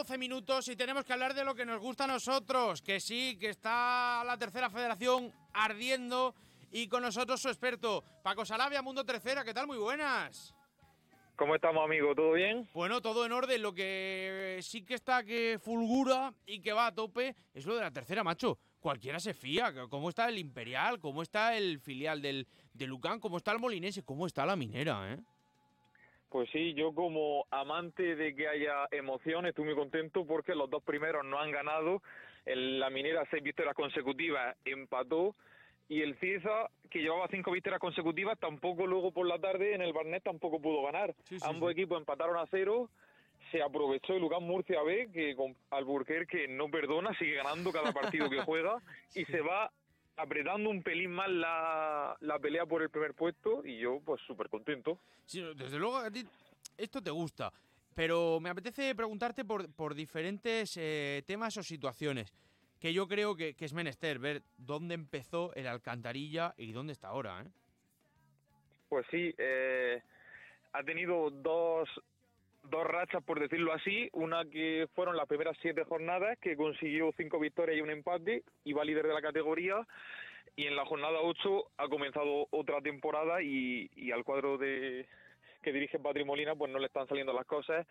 12 0.00 0.16
minutos 0.16 0.66
y 0.68 0.76
tenemos 0.76 1.04
que 1.04 1.12
hablar 1.12 1.34
de 1.34 1.44
lo 1.44 1.54
que 1.54 1.66
nos 1.66 1.78
gusta 1.78 2.04
a 2.04 2.06
nosotros. 2.06 2.80
Que 2.80 3.00
sí, 3.00 3.36
que 3.38 3.50
está 3.50 4.24
la 4.24 4.38
tercera 4.38 4.70
federación 4.70 5.30
ardiendo 5.52 6.34
y 6.72 6.88
con 6.88 7.02
nosotros 7.02 7.42
su 7.42 7.48
experto, 7.48 8.02
Paco 8.22 8.46
Salavia, 8.46 8.80
Mundo 8.80 9.04
Tercera. 9.04 9.44
¿Qué 9.44 9.52
tal? 9.52 9.66
Muy 9.66 9.76
buenas. 9.76 10.54
¿Cómo 11.36 11.54
estamos, 11.54 11.84
amigo? 11.84 12.14
¿Todo 12.14 12.32
bien? 12.32 12.66
Bueno, 12.72 13.02
todo 13.02 13.26
en 13.26 13.32
orden. 13.32 13.60
Lo 13.60 13.74
que 13.74 14.58
sí 14.62 14.86
que 14.86 14.94
está 14.94 15.22
que 15.22 15.58
fulgura 15.62 16.32
y 16.46 16.62
que 16.62 16.72
va 16.72 16.86
a 16.86 16.94
tope 16.94 17.36
es 17.52 17.66
lo 17.66 17.74
de 17.74 17.82
la 17.82 17.90
tercera, 17.90 18.24
macho. 18.24 18.58
Cualquiera 18.80 19.20
se 19.20 19.34
fía. 19.34 19.70
¿Cómo 19.90 20.08
está 20.08 20.30
el 20.30 20.38
Imperial? 20.38 20.98
¿Cómo 20.98 21.20
está 21.20 21.54
el 21.58 21.78
filial 21.78 22.22
del, 22.22 22.48
de 22.72 22.86
Lucán? 22.86 23.20
¿Cómo 23.20 23.36
está 23.36 23.52
el 23.52 23.58
Molinense? 23.58 24.02
¿Cómo 24.02 24.26
está 24.26 24.46
la 24.46 24.56
minera, 24.56 25.12
eh? 25.12 25.18
Pues 26.30 26.48
sí, 26.50 26.74
yo 26.74 26.94
como 26.94 27.44
amante 27.50 28.14
de 28.14 28.34
que 28.36 28.46
haya 28.46 28.86
emoción 28.92 29.46
estoy 29.46 29.64
muy 29.64 29.74
contento 29.74 30.24
porque 30.24 30.54
los 30.54 30.70
dos 30.70 30.82
primeros 30.82 31.24
no 31.24 31.40
han 31.40 31.50
ganado. 31.50 32.02
la 32.46 32.88
minera 32.88 33.26
seis 33.30 33.42
victorias 33.42 33.74
consecutivas 33.74 34.56
empató 34.64 35.34
y 35.88 36.02
el 36.02 36.16
Cieza, 36.20 36.70
que 36.88 37.00
llevaba 37.00 37.26
cinco 37.32 37.50
victorias 37.50 37.80
consecutivas, 37.80 38.38
tampoco 38.38 38.86
luego 38.86 39.10
por 39.10 39.26
la 39.26 39.40
tarde 39.40 39.74
en 39.74 39.82
el 39.82 39.92
Barnet 39.92 40.22
tampoco 40.22 40.62
pudo 40.62 40.84
ganar. 40.84 41.16
Ambos 41.42 41.72
equipos 41.72 41.98
empataron 41.98 42.36
a 42.36 42.46
cero. 42.48 42.88
Se 43.50 43.60
aprovechó 43.60 44.14
el 44.14 44.20
Lucas 44.20 44.40
Murcia 44.40 44.80
B, 44.84 45.10
que 45.12 45.34
con 45.34 45.56
Alburquerque 45.70 46.46
no 46.46 46.70
perdona, 46.70 47.12
sigue 47.18 47.34
ganando 47.34 47.72
cada 47.72 47.92
partido 47.92 48.30
que 48.30 48.40
juega 48.46 48.80
y 49.16 49.24
se 49.24 49.40
va 49.40 49.72
apretando 50.20 50.70
un 50.70 50.82
pelín 50.82 51.12
más 51.12 51.28
la, 51.28 52.16
la 52.20 52.38
pelea 52.38 52.66
por 52.66 52.82
el 52.82 52.90
primer 52.90 53.14
puesto 53.14 53.64
y 53.64 53.78
yo 53.78 54.00
pues 54.04 54.20
súper 54.26 54.48
contento. 54.48 54.98
Sí, 55.24 55.42
desde 55.56 55.78
luego 55.78 55.96
a 55.98 56.10
ti 56.10 56.24
esto 56.76 57.02
te 57.02 57.10
gusta, 57.10 57.52
pero 57.94 58.40
me 58.40 58.50
apetece 58.50 58.94
preguntarte 58.94 59.44
por, 59.44 59.72
por 59.72 59.94
diferentes 59.94 60.76
eh, 60.76 61.22
temas 61.26 61.56
o 61.56 61.62
situaciones 61.62 62.34
que 62.80 62.94
yo 62.94 63.06
creo 63.06 63.36
que, 63.36 63.54
es 63.58 63.74
menester 63.74 64.18
ver 64.18 64.42
dónde 64.56 64.94
empezó 64.94 65.52
el 65.54 65.66
Alcantarilla 65.66 66.54
y 66.56 66.72
dónde 66.72 66.94
está 66.94 67.08
ahora. 67.08 67.42
¿eh? 67.42 67.50
Pues 68.88 69.06
sí, 69.10 69.34
eh, 69.36 70.02
ha 70.72 70.82
tenido 70.82 71.30
dos, 71.30 71.88
dos 72.70 72.86
rachas, 72.86 73.22
por 73.22 73.40
decirlo 73.40 73.72
así. 73.72 74.08
Una 74.12 74.44
que 74.44 74.88
fueron 74.94 75.16
las 75.16 75.26
primeras 75.26 75.56
siete 75.60 75.84
jornadas, 75.84 76.38
que 76.40 76.56
consiguió 76.56 77.12
cinco 77.16 77.38
victorias 77.38 77.76
y 77.76 77.80
un 77.80 77.90
empate, 77.90 78.44
y 78.64 78.72
va 78.72 78.84
líder 78.84 79.06
de 79.06 79.14
la 79.14 79.22
categoría. 79.22 79.86
Y 80.56 80.66
en 80.66 80.76
la 80.76 80.84
jornada 80.84 81.20
8 81.22 81.64
ha 81.78 81.88
comenzado 81.88 82.46
otra 82.50 82.80
temporada 82.80 83.42
y, 83.42 83.90
y 83.94 84.10
al 84.10 84.24
cuadro 84.24 84.58
de 84.58 85.06
que 85.62 85.72
dirige 85.72 85.98
Patrimolina 85.98 86.54
pues 86.54 86.72
no 86.72 86.78
le 86.78 86.86
están 86.86 87.06
saliendo 87.06 87.32
las 87.32 87.46
cosas 87.46 87.86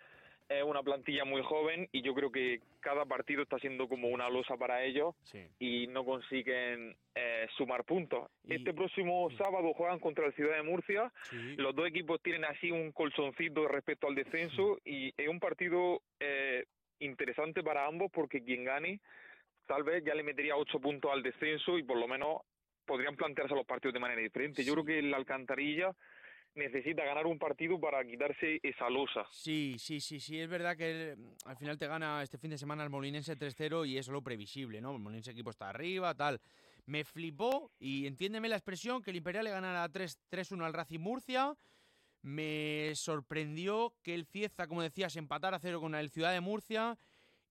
es 0.50 0.63
una 0.63 0.82
plantilla 0.82 1.25
muy 1.25 1.44
joven 1.44 1.88
y 1.91 2.01
yo 2.01 2.15
creo 2.15 2.32
que 2.32 2.60
cada 2.79 3.06
partido 3.06 3.44
está 3.44 3.60
siendo 3.60 3.88
como 3.88 4.08
una 4.08 4.29
losa 4.29 4.58
para 4.58 4.84
ellos 4.84 5.13
y 5.60 5.86
no 5.88 6.03
consiguen 6.03 6.98
eh, 7.13 7.48
sumar 7.56 7.84
puntos. 7.84 8.29
Este 8.48 8.74
próximo 8.74 9.29
sábado 9.38 9.74
juegan 9.74 10.00
contra 10.00 10.25
el 10.25 10.34
Ciudad 10.34 10.56
de 10.56 10.63
Murcia. 10.63 11.13
Los 11.58 11.75
dos 11.75 11.88
equipos 11.88 12.22
tienen 12.24 12.46
así 12.46 12.72
un 12.72 12.91
colchoncito 12.91 13.68
respecto 13.68 14.08
al 14.08 14.15
descenso 14.15 14.79
y 14.84 15.13
es 15.15 15.27
un 15.27 15.39
partido 15.39 16.01
eh, 16.20 16.65
interesante 17.00 17.62
para 17.62 17.86
ambos 17.86 18.12
porque 18.12 18.44
quien 18.44 18.63
gane 18.63 19.00
tal 19.68 19.84
vez 19.84 20.03
ya 20.03 20.15
le 20.15 20.24
metería 20.24 20.58
ocho 20.58 20.79
puntos 20.79 21.12
al 21.12 21.22
descenso 21.22 21.77
y 21.77 21.84
por 21.84 21.98
lo 21.98 22.08
menos 22.08 22.41
podrían 22.88 23.15
plantearse 23.15 23.53
los 23.53 23.68
partidos 23.68 23.94
de 23.94 24.00
manera 24.00 24.20
diferente. 24.20 24.63
Yo 24.63 24.74
creo 24.74 24.86
que 24.86 25.01
la 25.03 25.18
alcantarilla 25.18 25.91
necesita 26.56 27.03
ganar 27.03 27.25
un 27.25 27.38
partido 27.38 27.79
para 27.79 28.03
quitarse 28.06 28.60
esa 28.63 28.89
losa. 28.89 29.25
Sí, 29.32 29.75
sí, 29.77 30.00
sí, 30.00 30.20
sí, 30.20 30.39
es 30.39 30.50
verdad 30.50 30.75
que 30.75 31.15
al 31.46 31.58
final 31.58 31.77
te 31.77 31.88
gana 31.88 32.22
este 32.24 32.38
fin 32.38 32.51
de 32.51 32.58
semana 32.58 32.84
el 32.84 32.89
Molinense 32.89 33.38
3-0 33.38 33.88
y 33.88 33.98
es 33.98 34.08
lo 34.08 34.22
previsible, 34.22 34.82
¿no? 34.82 34.94
El 34.94 35.00
Molinense 35.00 35.32
equipo 35.32 35.50
está 35.50 35.70
arriba, 35.70 36.13
tal. 36.15 36.39
Me 36.86 37.03
flipó 37.03 37.72
y 37.79 38.08
entiéndeme 38.08 38.50
la 38.50 38.56
expresión 38.56 39.01
que 39.01 39.12
el 39.12 39.18
Imperial 39.18 39.46
le 39.46 39.51
ganara 39.51 39.88
3-1 39.89 40.65
al 40.65 40.74
Racing 40.74 41.00
Murcia. 41.00 41.56
Me 42.22 42.91
sorprendió 42.96 43.94
que 44.03 44.13
el 44.13 44.25
Cieza, 44.25 44.68
como 44.68 44.82
decías, 44.82 45.15
empatara 45.15 45.58
a 45.58 45.60
cero 45.60 45.79
con 45.79 45.96
el 45.96 46.10
Ciudad 46.10 46.34
de 46.34 46.41
Murcia. 46.41 46.98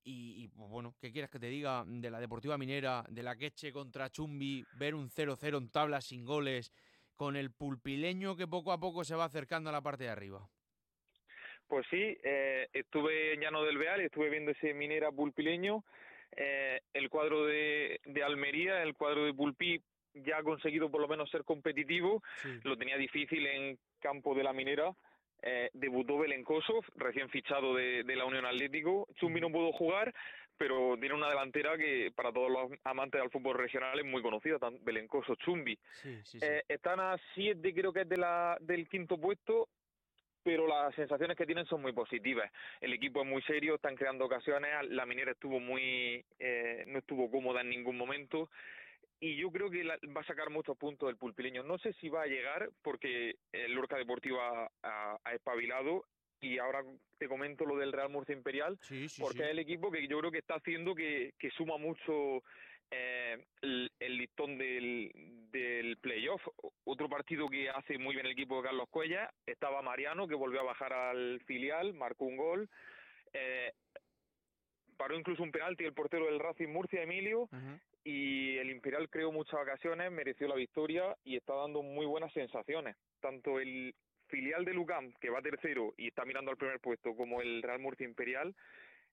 Y, 0.03 0.43
y, 0.43 0.49
pues, 0.49 0.69
bueno, 0.69 0.95
¿qué 1.01 1.13
quieres 1.13 1.31
que 1.31 1.39
te 1.39 1.49
diga 1.49 1.85
de 1.87 2.11
la 2.11 2.21
Deportiva 2.21 2.59
Minera, 2.59 3.05
de 3.09 3.23
la 3.23 3.37
Queche 3.37 3.73
contra 3.73 4.11
Chumbi, 4.11 4.65
ver 4.77 4.95
un 4.95 5.11
0-0 5.11 5.59
en 5.59 5.71
tablas 5.71 6.07
sin 6.07 6.25
goles 6.25 6.73
con 7.19 7.37
el 7.37 7.51
pulpileño 7.51 8.37
que 8.37 8.47
poco 8.47 8.73
a 8.73 8.79
poco 8.79 9.05
se 9.05 9.17
va 9.17 9.25
acercando 9.25 9.69
a 9.69 9.73
la 9.73 9.83
parte 9.83 10.05
de 10.05 10.11
arriba. 10.11 10.49
Pues 11.67 11.85
sí, 11.91 12.17
eh, 12.23 12.69
estuve 12.73 13.35
en 13.35 13.41
Llano 13.41 13.65
del 13.65 13.77
Beal, 13.77 14.01
estuve 14.01 14.31
viendo 14.31 14.53
ese 14.53 14.73
minera 14.73 15.11
pulpileño, 15.11 15.85
eh, 16.37 16.81
el 16.95 17.11
cuadro 17.11 17.45
de, 17.45 18.01
Almería, 18.25 18.83
el 18.83 18.95
cuadro 18.95 19.25
de 19.25 19.35
Pulpí 19.35 19.83
ya 20.15 20.39
ha 20.39 20.43
conseguido 20.43 20.91
por 20.91 21.01
lo 21.01 21.09
menos 21.09 21.29
ser 21.31 21.45
competitivo, 21.45 22.23
lo 22.63 22.77
tenía 22.79 22.97
difícil 22.97 23.47
en 23.47 23.79
campo 24.01 24.35
de 24.35 24.45
la 24.45 24.53
minera, 24.53 24.93
eh, 25.43 25.71
debutó 25.73 26.19
Belenkosov, 26.19 26.85
recién 26.97 27.29
fichado 27.29 27.75
de, 27.75 28.05
de, 28.05 28.17
la 28.17 28.25
Unión 28.25 28.47
Atlético. 28.47 29.07
Chumbi 29.17 29.41
no 29.41 29.51
pudo 29.51 29.73
jugar, 29.73 30.15
pero 30.59 30.97
tiene 30.99 31.15
una 31.15 31.29
delantera 31.29 31.79
que 31.79 32.11
para 32.15 32.33
todos 32.33 32.51
los 32.51 32.79
amantes 32.85 33.21
del 33.21 33.31
fútbol 33.31 33.57
regional 33.57 33.99
es 33.99 34.05
muy 34.05 34.21
conocida, 34.21 34.59
tan 34.59 34.85
Belencoso, 34.85 35.37
Chumbi. 35.37 35.79
Eh, 36.43 36.63
están 36.69 36.99
a 36.99 37.17
siete, 37.35 37.73
creo 37.73 37.93
que 37.93 38.01
es 38.01 38.09
de 38.09 38.17
la, 38.17 38.59
del 38.61 38.89
quinto 38.89 39.17
puesto, 39.19 39.69
pero 40.43 40.67
las 40.67 40.95
sensaciones 40.97 41.37
que 41.37 41.47
tienen 41.47 41.67
son 41.67 41.81
muy 41.81 41.93
positivas. 41.93 42.51
El 42.81 42.93
equipo 42.93 43.23
es 43.23 43.29
muy 43.29 43.41
serio, 43.43 43.77
están 43.77 43.95
creando 43.95 44.25
ocasiones, 44.25 44.71
la 44.89 45.07
minera 45.07 45.33
estuvo 45.33 45.61
muy, 45.61 46.25
eh, 46.39 46.85
no 46.89 46.99
estuvo 46.99 47.31
cómoda 47.31 47.61
en 47.61 47.71
ningún 47.71 47.97
momento. 47.97 48.51
Y 49.21 49.37
yo 49.37 49.51
creo 49.51 49.71
que 49.71 49.85
va 49.85 50.21
a 50.21 50.27
sacar 50.27 50.51
muchos 50.51 50.77
puntos 50.77 51.09
del 51.09 51.17
pulpileño. 51.17 51.65
No 51.65 51.79
sé 51.79 51.93
si 51.95 52.09
va 52.09 52.23
a 52.23 52.27
llegar, 52.27 52.69
porque 52.83 53.37
el 53.53 53.73
Lorca 53.73 53.97
Deportiva 53.97 54.71
ha 54.83 55.35
espabilado 55.35 56.05
y 56.41 56.59
ahora 56.59 56.85
te 57.19 57.29
comento 57.29 57.65
lo 57.65 57.77
del 57.77 57.93
Real 57.93 58.11
Murcia 58.11 58.35
Imperial, 58.35 58.79
porque 59.19 59.43
es 59.45 59.51
el 59.51 59.59
equipo 59.59 59.91
que 59.91 60.07
yo 60.07 60.19
creo 60.19 60.31
que 60.31 60.39
está 60.39 60.55
haciendo 60.55 60.95
que, 60.95 61.33
que 61.39 61.51
suma 61.51 61.77
mucho 61.79 62.43
eh, 62.91 63.45
el, 63.61 63.91
listón 64.17 64.57
del, 64.57 65.11
del 65.51 65.97
playoff. 65.99 66.43
Otro 66.85 67.09
partido 67.09 67.49
que 67.49 67.69
hace 67.71 67.99
muy 67.99 68.15
bien 68.15 68.27
el 68.27 68.33
equipo 68.33 68.57
de 68.57 68.69
Carlos 68.69 68.89
Cuella, 68.91 69.31
estaba 69.47 69.83
Mariano, 69.83 70.29
que 70.29 70.35
volvió 70.35 70.61
a 70.61 70.65
bajar 70.65 70.93
al 70.93 71.41
filial, 71.47 71.95
marcó 71.95 72.25
un 72.25 72.37
gol. 72.37 72.71
Eh, 73.33 73.73
paró 74.97 75.19
incluso 75.19 75.43
un 75.43 75.53
penalti 75.53 75.85
el 75.85 75.93
portero 75.93 76.27
del 76.27 76.41
Racing 76.41 76.69
Murcia, 76.69 77.03
Emilio, 77.03 77.49
y 78.05 78.57
el 78.57 78.71
Imperial 78.71 79.09
creó 79.09 79.33
muchas 79.33 79.61
ocasiones, 79.61 80.11
mereció 80.11 80.49
la 80.49 80.57
victoria 80.57 81.17
y 81.25 81.37
está 81.37 81.55
dando 81.55 81.83
muy 81.83 82.07
buenas 82.07 82.33
sensaciones. 82.33 82.97
Tanto 83.21 83.61
el 83.61 83.95
filial 84.29 84.65
de 84.65 84.75
Lucam, 84.75 85.13
que 85.21 85.31
va 85.31 85.43
tercero 85.43 85.95
y 85.97 86.09
está 86.09 86.25
mirando 86.25 86.51
al 86.51 86.57
primer 86.57 86.81
puesto, 86.81 87.15
como 87.17 87.41
el 87.43 87.63
Real 87.63 87.81
Murcia 87.81 88.07
Imperial, 88.07 88.55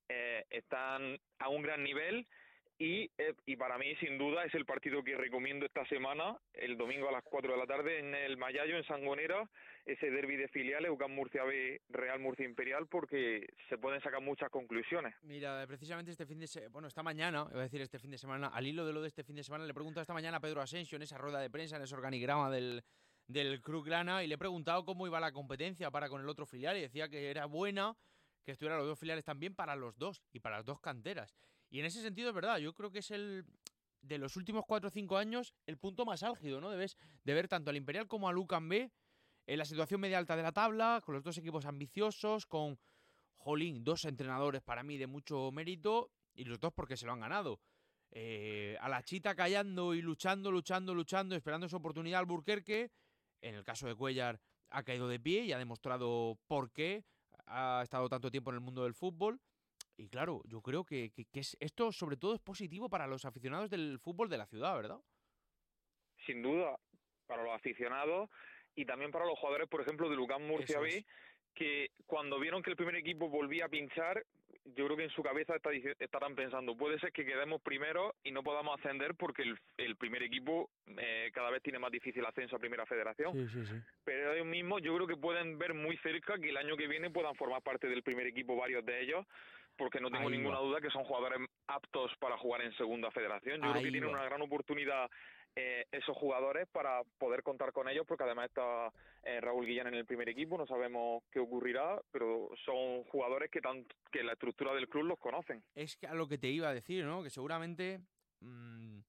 eh, 0.07 0.45
están 0.49 1.17
a 1.39 1.49
un 1.49 1.61
gran 1.63 1.83
nivel 1.83 2.27
y, 2.77 3.09
eh, 3.17 3.33
y 3.45 3.55
para 3.55 3.77
mí 3.77 3.95
sin 3.95 4.17
duda 4.17 4.43
es 4.43 4.53
el 4.53 4.65
partido 4.65 5.01
que 5.01 5.15
recomiendo 5.15 5.65
esta 5.65 5.85
semana, 5.87 6.37
el 6.53 6.77
domingo 6.77 7.07
a 7.07 7.11
las 7.13 7.23
4 7.23 7.53
de 7.53 7.57
la 7.57 7.65
tarde 7.65 7.99
en 7.99 8.13
el 8.13 8.35
Mayayo, 8.35 8.75
en 8.75 8.83
Sangonera, 8.83 9.49
ese 9.85 10.11
derby 10.11 10.35
de 10.35 10.49
filiales, 10.49 10.91
UCAM 10.91 11.11
Murcia 11.11 11.43
B, 11.43 11.81
Real 11.89 12.19
Murcia 12.19 12.45
Imperial, 12.45 12.87
porque 12.87 13.47
se 13.69 13.77
pueden 13.77 14.01
sacar 14.01 14.21
muchas 14.21 14.49
conclusiones. 14.49 15.15
Mira, 15.21 15.65
precisamente 15.67 16.11
este 16.11 16.25
fin 16.25 16.39
de 16.39 16.47
semana, 16.47 16.71
bueno, 16.71 16.87
esta 16.89 17.01
mañana, 17.01 17.43
voy 17.45 17.59
a 17.59 17.63
decir 17.63 17.81
este 17.81 17.99
fin 17.99 18.11
de 18.11 18.17
semana, 18.17 18.47
al 18.47 18.67
hilo 18.67 18.85
de 18.85 18.91
lo 18.91 19.01
de 19.01 19.07
este 19.07 19.23
fin 19.23 19.37
de 19.37 19.43
semana, 19.43 19.65
le 19.65 19.73
pregunto 19.73 20.01
esta 20.01 20.13
mañana 20.13 20.37
a 20.37 20.41
Pedro 20.41 20.61
Asensio 20.61 20.97
en 20.97 21.03
esa 21.03 21.17
rueda 21.17 21.39
de 21.39 21.49
prensa, 21.49 21.77
en 21.77 21.83
ese 21.83 21.95
organigrama 21.95 22.51
del, 22.51 22.83
del 23.27 23.61
Club 23.61 23.85
Grana, 23.85 24.23
y 24.23 24.27
le 24.27 24.35
he 24.35 24.37
preguntado 24.37 24.85
cómo 24.85 25.07
iba 25.07 25.19
la 25.19 25.31
competencia 25.31 25.91
para 25.91 26.09
con 26.09 26.21
el 26.21 26.29
otro 26.29 26.45
filial, 26.45 26.77
y 26.77 26.81
decía 26.81 27.09
que 27.09 27.29
era 27.29 27.45
buena, 27.45 27.95
que 28.43 28.51
estuvieran 28.51 28.79
los 28.79 28.87
dos 28.87 28.99
filiales 28.99 29.25
también 29.25 29.55
para 29.55 29.75
los 29.75 29.97
dos 29.97 30.21
y 30.31 30.39
para 30.39 30.57
las 30.57 30.65
dos 30.65 30.79
canteras. 30.79 31.35
Y 31.69 31.79
en 31.79 31.85
ese 31.85 32.01
sentido 32.01 32.29
es 32.29 32.35
verdad, 32.35 32.57
yo 32.57 32.73
creo 32.73 32.91
que 32.91 32.99
es 32.99 33.11
el 33.11 33.45
de 34.01 34.17
los 34.19 34.35
últimos 34.37 34.65
4 34.67 34.87
o 34.87 34.91
5 34.91 35.17
años 35.17 35.55
el 35.65 35.77
punto 35.77 36.05
más 36.05 36.21
álgido, 36.21 36.61
¿no? 36.61 36.69
Debes 36.69 36.95
de 37.23 37.33
ver 37.33 37.47
tanto 37.47 37.71
al 37.71 37.77
Imperial 37.77 38.07
como 38.07 38.29
al 38.29 38.35
Lucan 38.35 38.69
B 38.69 38.91
en 39.47 39.57
la 39.57 39.65
situación 39.65 39.99
media 39.99 40.17
alta 40.17 40.35
de 40.35 40.43
la 40.43 40.51
tabla, 40.51 41.01
con 41.03 41.15
los 41.15 41.23
dos 41.23 41.37
equipos 41.37 41.65
ambiciosos, 41.65 42.45
con 42.45 42.79
Jolín, 43.35 43.83
dos 43.83 44.05
entrenadores 44.05 44.61
para 44.61 44.83
mí 44.83 44.97
de 44.97 45.07
mucho 45.07 45.51
mérito 45.51 46.11
y 46.33 46.45
los 46.45 46.59
dos 46.59 46.73
porque 46.73 46.97
se 46.97 47.05
lo 47.05 47.13
han 47.13 47.19
ganado. 47.19 47.59
Eh, 48.11 48.77
a 48.79 48.89
la 48.89 49.03
chita 49.03 49.35
callando 49.35 49.93
y 49.93 50.01
luchando, 50.01 50.51
luchando, 50.51 50.93
luchando, 50.93 51.35
esperando 51.35 51.67
su 51.67 51.75
oportunidad 51.75 52.19
al 52.19 52.25
Burquerque. 52.25 52.91
En 53.45 53.53
el 53.53 53.63
caso 53.63 53.87
de 53.87 53.93
Cuellar 53.93 54.39
ha 54.71 54.81
caído 54.81 55.07
de 55.07 55.19
pie 55.19 55.41
y 55.41 55.53
ha 55.53 55.59
demostrado 55.59 56.39
por 56.47 56.71
qué 56.71 57.03
ha 57.45 57.81
estado 57.83 58.09
tanto 58.09 58.31
tiempo 58.31 58.49
en 58.49 58.55
el 58.55 58.61
mundo 58.61 58.83
del 58.83 58.95
fútbol. 58.95 59.39
Y 59.97 60.09
claro, 60.09 60.41
yo 60.45 60.63
creo 60.63 60.83
que, 60.83 61.11
esto 61.59 61.91
sobre 61.91 62.17
todo 62.17 62.33
es 62.33 62.41
positivo 62.41 62.89
para 62.89 63.05
los 63.05 63.23
aficionados 63.23 63.69
del 63.69 63.99
fútbol 63.99 64.29
de 64.29 64.39
la 64.39 64.47
ciudad, 64.47 64.75
¿verdad? 64.75 64.99
Sin 66.25 66.41
duda, 66.41 66.75
para 67.27 67.43
los 67.43 67.53
aficionados 67.53 68.31
y 68.73 68.83
también 68.83 69.11
para 69.11 69.25
los 69.25 69.37
jugadores, 69.37 69.69
por 69.69 69.81
ejemplo, 69.81 70.09
de 70.09 70.15
Lucán 70.15 70.47
Murcia 70.47 70.79
B, 70.79 71.05
que 71.53 71.91
cuando 72.07 72.39
vieron 72.39 72.63
que 72.63 72.71
el 72.71 72.75
primer 72.75 72.95
equipo 72.95 73.29
volvía 73.29 73.65
a 73.65 73.69
pinchar, 73.69 74.25
yo 74.65 74.85
creo 74.85 74.97
que 74.97 75.03
en 75.03 75.09
su 75.11 75.21
cabeza 75.21 75.55
estarán 75.99 76.35
pensando, 76.35 76.75
puede 76.75 76.99
ser 76.99 77.11
que 77.11 77.25
quedemos 77.25 77.61
primero 77.61 78.15
y 78.23 78.31
no 78.31 78.43
podamos 78.43 78.79
ascender 78.79 79.13
porque 79.15 79.43
el, 79.77 79.95
primer 79.95 80.23
equipo 80.23 80.69
eh, 80.97 81.29
cada 81.33 81.51
vez 81.51 81.61
tiene 81.61 81.79
más 81.79 81.91
difícil 81.91 82.25
ascenso 82.25 82.55
a 82.55 82.59
Primera 82.59 82.85
Federación. 82.85 83.83
Pero 84.03 84.33
ellos 84.33 84.45
mismos 84.45 84.81
yo 84.81 84.95
creo 84.95 85.07
que 85.07 85.17
pueden 85.17 85.57
ver 85.59 85.73
muy 85.73 85.97
cerca 85.97 86.37
que 86.39 86.49
el 86.49 86.57
año 86.57 86.75
que 86.75 86.87
viene 86.87 87.11
puedan 87.11 87.35
formar 87.35 87.61
parte 87.61 87.87
del 87.87 88.03
primer 88.03 88.27
equipo 88.27 88.55
varios 88.55 88.83
de 88.85 89.01
ellos 89.01 89.25
porque 89.77 89.99
no 89.99 90.09
tengo 90.09 90.29
ninguna 90.29 90.59
duda 90.59 90.81
que 90.81 90.89
son 90.89 91.03
jugadores 91.03 91.39
aptos 91.67 92.11
para 92.19 92.37
jugar 92.37 92.61
en 92.61 92.73
segunda 92.77 93.11
federación. 93.11 93.61
Yo 93.61 93.71
creo 93.71 93.83
que 93.83 93.91
tienen 93.91 94.09
una 94.09 94.23
gran 94.23 94.41
oportunidad 94.41 95.09
eh, 95.55 95.85
esos 95.91 96.17
jugadores 96.17 96.67
para 96.71 97.01
poder 97.17 97.41
contar 97.41 97.71
con 97.71 97.87
ellos, 97.87 98.05
porque 98.05 98.23
además 98.23 98.47
está 98.47 98.91
eh, 99.23 99.39
Raúl 99.39 99.65
Guillán 99.65 99.87
en 99.87 99.95
el 99.95 100.05
primer 100.05 100.27
equipo, 100.27 100.57
no 100.57 100.67
sabemos 100.67 101.23
qué 101.31 101.39
ocurrirá, 101.39 102.01
pero 102.11 102.49
son 102.65 103.03
jugadores 103.05 103.49
que, 103.49 103.61
tan, 103.61 103.85
que 104.11 104.23
la 104.23 104.33
estructura 104.33 104.73
del 104.73 104.89
club 104.89 105.05
los 105.05 105.19
conocen. 105.19 105.63
Es 105.73 105.97
a 106.07 106.13
lo 106.13 106.27
que 106.27 106.37
te 106.37 106.49
iba 106.49 106.69
a 106.69 106.73
decir, 106.73 107.05
¿no? 107.05 107.23
Que 107.23 107.29
seguramente 107.29 108.01
mm, 108.41 108.99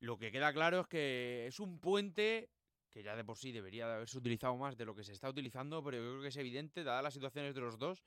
lo 0.00 0.18
que 0.18 0.30
queda 0.30 0.52
claro 0.52 0.80
es 0.80 0.86
que 0.86 1.46
es 1.46 1.58
un 1.58 1.80
puente 1.80 2.48
que 2.96 3.02
ya 3.02 3.14
de 3.14 3.24
por 3.24 3.36
sí 3.36 3.52
debería 3.52 3.86
de 3.86 3.94
haberse 3.94 4.16
utilizado 4.16 4.56
más 4.56 4.74
de 4.78 4.86
lo 4.86 4.94
que 4.94 5.04
se 5.04 5.12
está 5.12 5.28
utilizando, 5.28 5.84
pero 5.84 5.98
yo 5.98 6.10
creo 6.12 6.22
que 6.22 6.28
es 6.28 6.36
evidente, 6.38 6.82
dadas 6.82 7.02
las 7.02 7.12
situaciones 7.12 7.54
de 7.54 7.60
los 7.60 7.78
dos, 7.78 8.02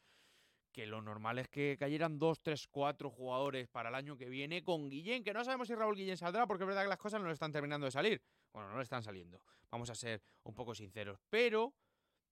que 0.72 0.86
lo 0.86 1.02
normal 1.02 1.40
es 1.40 1.48
que 1.48 1.78
cayeran 1.78 2.20
dos, 2.20 2.42
tres, 2.42 2.68
cuatro 2.68 3.10
jugadores 3.10 3.68
para 3.68 3.90
el 3.90 3.96
año 3.96 4.18
que 4.18 4.30
viene 4.30 4.64
con 4.64 4.90
Guillén, 4.90 5.24
que 5.24 5.34
no 5.34 5.44
sabemos 5.44 5.68
si 5.68 5.76
Raúl 5.76 5.96
Guillén 5.96 6.18
saldrá, 6.18 6.48
porque 6.48 6.64
es 6.64 6.68
verdad 6.68 6.84
que 6.84 6.90
las 6.90 6.98
cosas 6.98 7.22
no 7.22 7.28
le 7.28 7.34
están 7.34 7.52
terminando 7.52 7.86
de 7.86 7.92
salir. 7.92 8.22
Bueno, 8.54 8.70
no 8.70 8.78
le 8.78 8.84
están 8.84 9.04
saliendo, 9.04 9.42
vamos 9.70 9.90
a 9.90 9.96
ser 9.96 10.22
un 10.44 10.54
poco 10.54 10.76
sinceros. 10.76 11.20
Pero, 11.30 11.74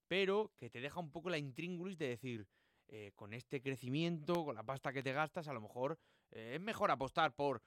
pero 0.08 0.52
que 0.58 0.70
te 0.70 0.80
deja 0.80 1.00
un 1.00 1.12
poco 1.12 1.30
la 1.30 1.38
intríngulis 1.38 1.98
de 1.98 2.10
decir, 2.10 2.48
eh, 2.90 3.12
con 3.16 3.34
este 3.34 3.62
crecimiento, 3.62 4.46
con 4.46 4.56
la 4.56 4.64
pasta 4.64 4.94
que 4.94 5.04
te 5.04 5.12
gastas, 5.12 5.48
a 5.48 5.54
lo 5.54 5.62
mejor 5.62 6.00
eh, 6.32 6.54
es 6.56 6.62
mejor 6.62 6.90
apostar 6.90 7.34
por 7.34 7.62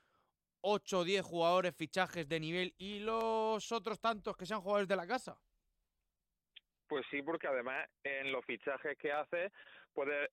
8 0.63 1.01
o 1.01 1.05
10 1.05 1.23
jugadores, 1.23 1.77
fichajes 1.77 2.29
de 2.29 2.41
nivel 2.41 2.75
y 2.79 3.01
los 3.01 3.71
otros 3.73 4.01
tantos 4.01 4.37
que 4.37 4.47
sean 4.47 4.61
jugadores 4.61 4.89
de 4.89 4.97
la 4.97 5.07
casa. 5.07 5.39
Pues 6.87 7.05
sí, 7.11 7.23
porque 7.23 7.47
además 7.47 7.89
en 8.03 8.33
los 8.33 8.45
fichajes 8.45 8.97
que 8.99 9.13
hace 9.13 9.53
puede 9.93 10.31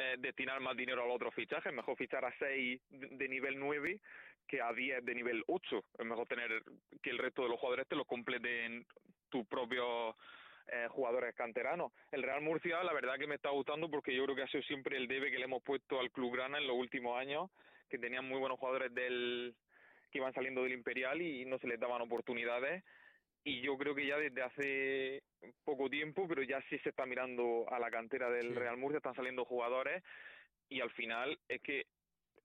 eh, 0.00 0.14
destinar 0.18 0.60
más 0.60 0.76
dinero 0.76 1.02
al 1.02 1.10
otro 1.10 1.32
fichaje. 1.32 1.70
Es 1.70 1.74
mejor 1.74 1.96
fichar 1.96 2.24
a 2.24 2.32
6 2.38 2.80
de 2.88 3.28
nivel 3.28 3.58
9 3.58 4.00
que 4.46 4.62
a 4.62 4.72
10 4.72 5.04
de 5.04 5.14
nivel 5.14 5.42
8. 5.48 5.84
Es 5.98 6.06
mejor 6.06 6.28
tener 6.28 6.62
que 7.02 7.10
el 7.10 7.18
resto 7.18 7.42
de 7.42 7.48
los 7.48 7.58
jugadores 7.58 7.88
te 7.88 7.96
lo 7.96 8.04
completen 8.04 8.86
tus 9.28 9.44
propios 9.46 10.14
eh, 10.68 10.86
jugadores 10.90 11.34
canteranos. 11.34 11.92
El 12.12 12.22
Real 12.22 12.42
Murcia, 12.42 12.82
la 12.84 12.92
verdad 12.92 13.18
que 13.18 13.26
me 13.26 13.34
está 13.34 13.50
gustando 13.50 13.90
porque 13.90 14.14
yo 14.14 14.24
creo 14.24 14.36
que 14.36 14.42
ha 14.42 14.48
sido 14.48 14.62
siempre 14.62 14.96
el 14.96 15.08
debe 15.08 15.32
que 15.32 15.38
le 15.38 15.44
hemos 15.44 15.62
puesto 15.62 15.98
al 15.98 16.12
Club 16.12 16.34
Grana 16.34 16.58
en 16.58 16.66
los 16.66 16.76
últimos 16.76 17.18
años, 17.18 17.50
que 17.90 17.98
tenían 17.98 18.28
muy 18.28 18.38
buenos 18.38 18.58
jugadores 18.58 18.94
del 18.94 19.54
que 20.12 20.18
iban 20.18 20.32
saliendo 20.32 20.62
del 20.62 20.72
Imperial 20.72 21.20
y 21.20 21.44
no 21.44 21.58
se 21.58 21.66
les 21.66 21.80
daban 21.80 22.00
oportunidades 22.00 22.84
y 23.44 23.60
yo 23.60 23.76
creo 23.78 23.94
que 23.94 24.06
ya 24.06 24.16
desde 24.16 24.42
hace 24.42 25.22
poco 25.64 25.88
tiempo, 25.88 26.26
pero 26.28 26.42
ya 26.42 26.60
sí 26.68 26.78
se 26.80 26.90
está 26.90 27.06
mirando 27.06 27.66
a 27.70 27.78
la 27.78 27.90
cantera 27.90 28.30
del 28.30 28.54
Real 28.54 28.76
Murcia, 28.76 28.98
están 28.98 29.14
saliendo 29.14 29.44
jugadores 29.44 30.02
y 30.68 30.80
al 30.80 30.90
final 30.90 31.38
es 31.48 31.62
que 31.62 31.86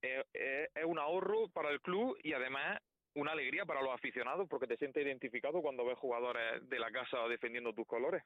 es, 0.02 0.84
un 0.84 0.98
ahorro 0.98 1.48
para 1.48 1.70
el 1.70 1.80
club 1.80 2.16
y 2.22 2.32
además 2.32 2.80
una 3.14 3.32
alegría 3.32 3.64
para 3.64 3.82
los 3.82 3.94
aficionados 3.94 4.48
porque 4.48 4.66
te 4.66 4.76
sientes 4.76 5.04
identificado 5.04 5.62
cuando 5.62 5.84
ves 5.84 5.98
jugadores 5.98 6.68
de 6.68 6.78
la 6.78 6.90
casa 6.90 7.18
defendiendo 7.28 7.72
tus 7.72 7.86
colores. 7.86 8.22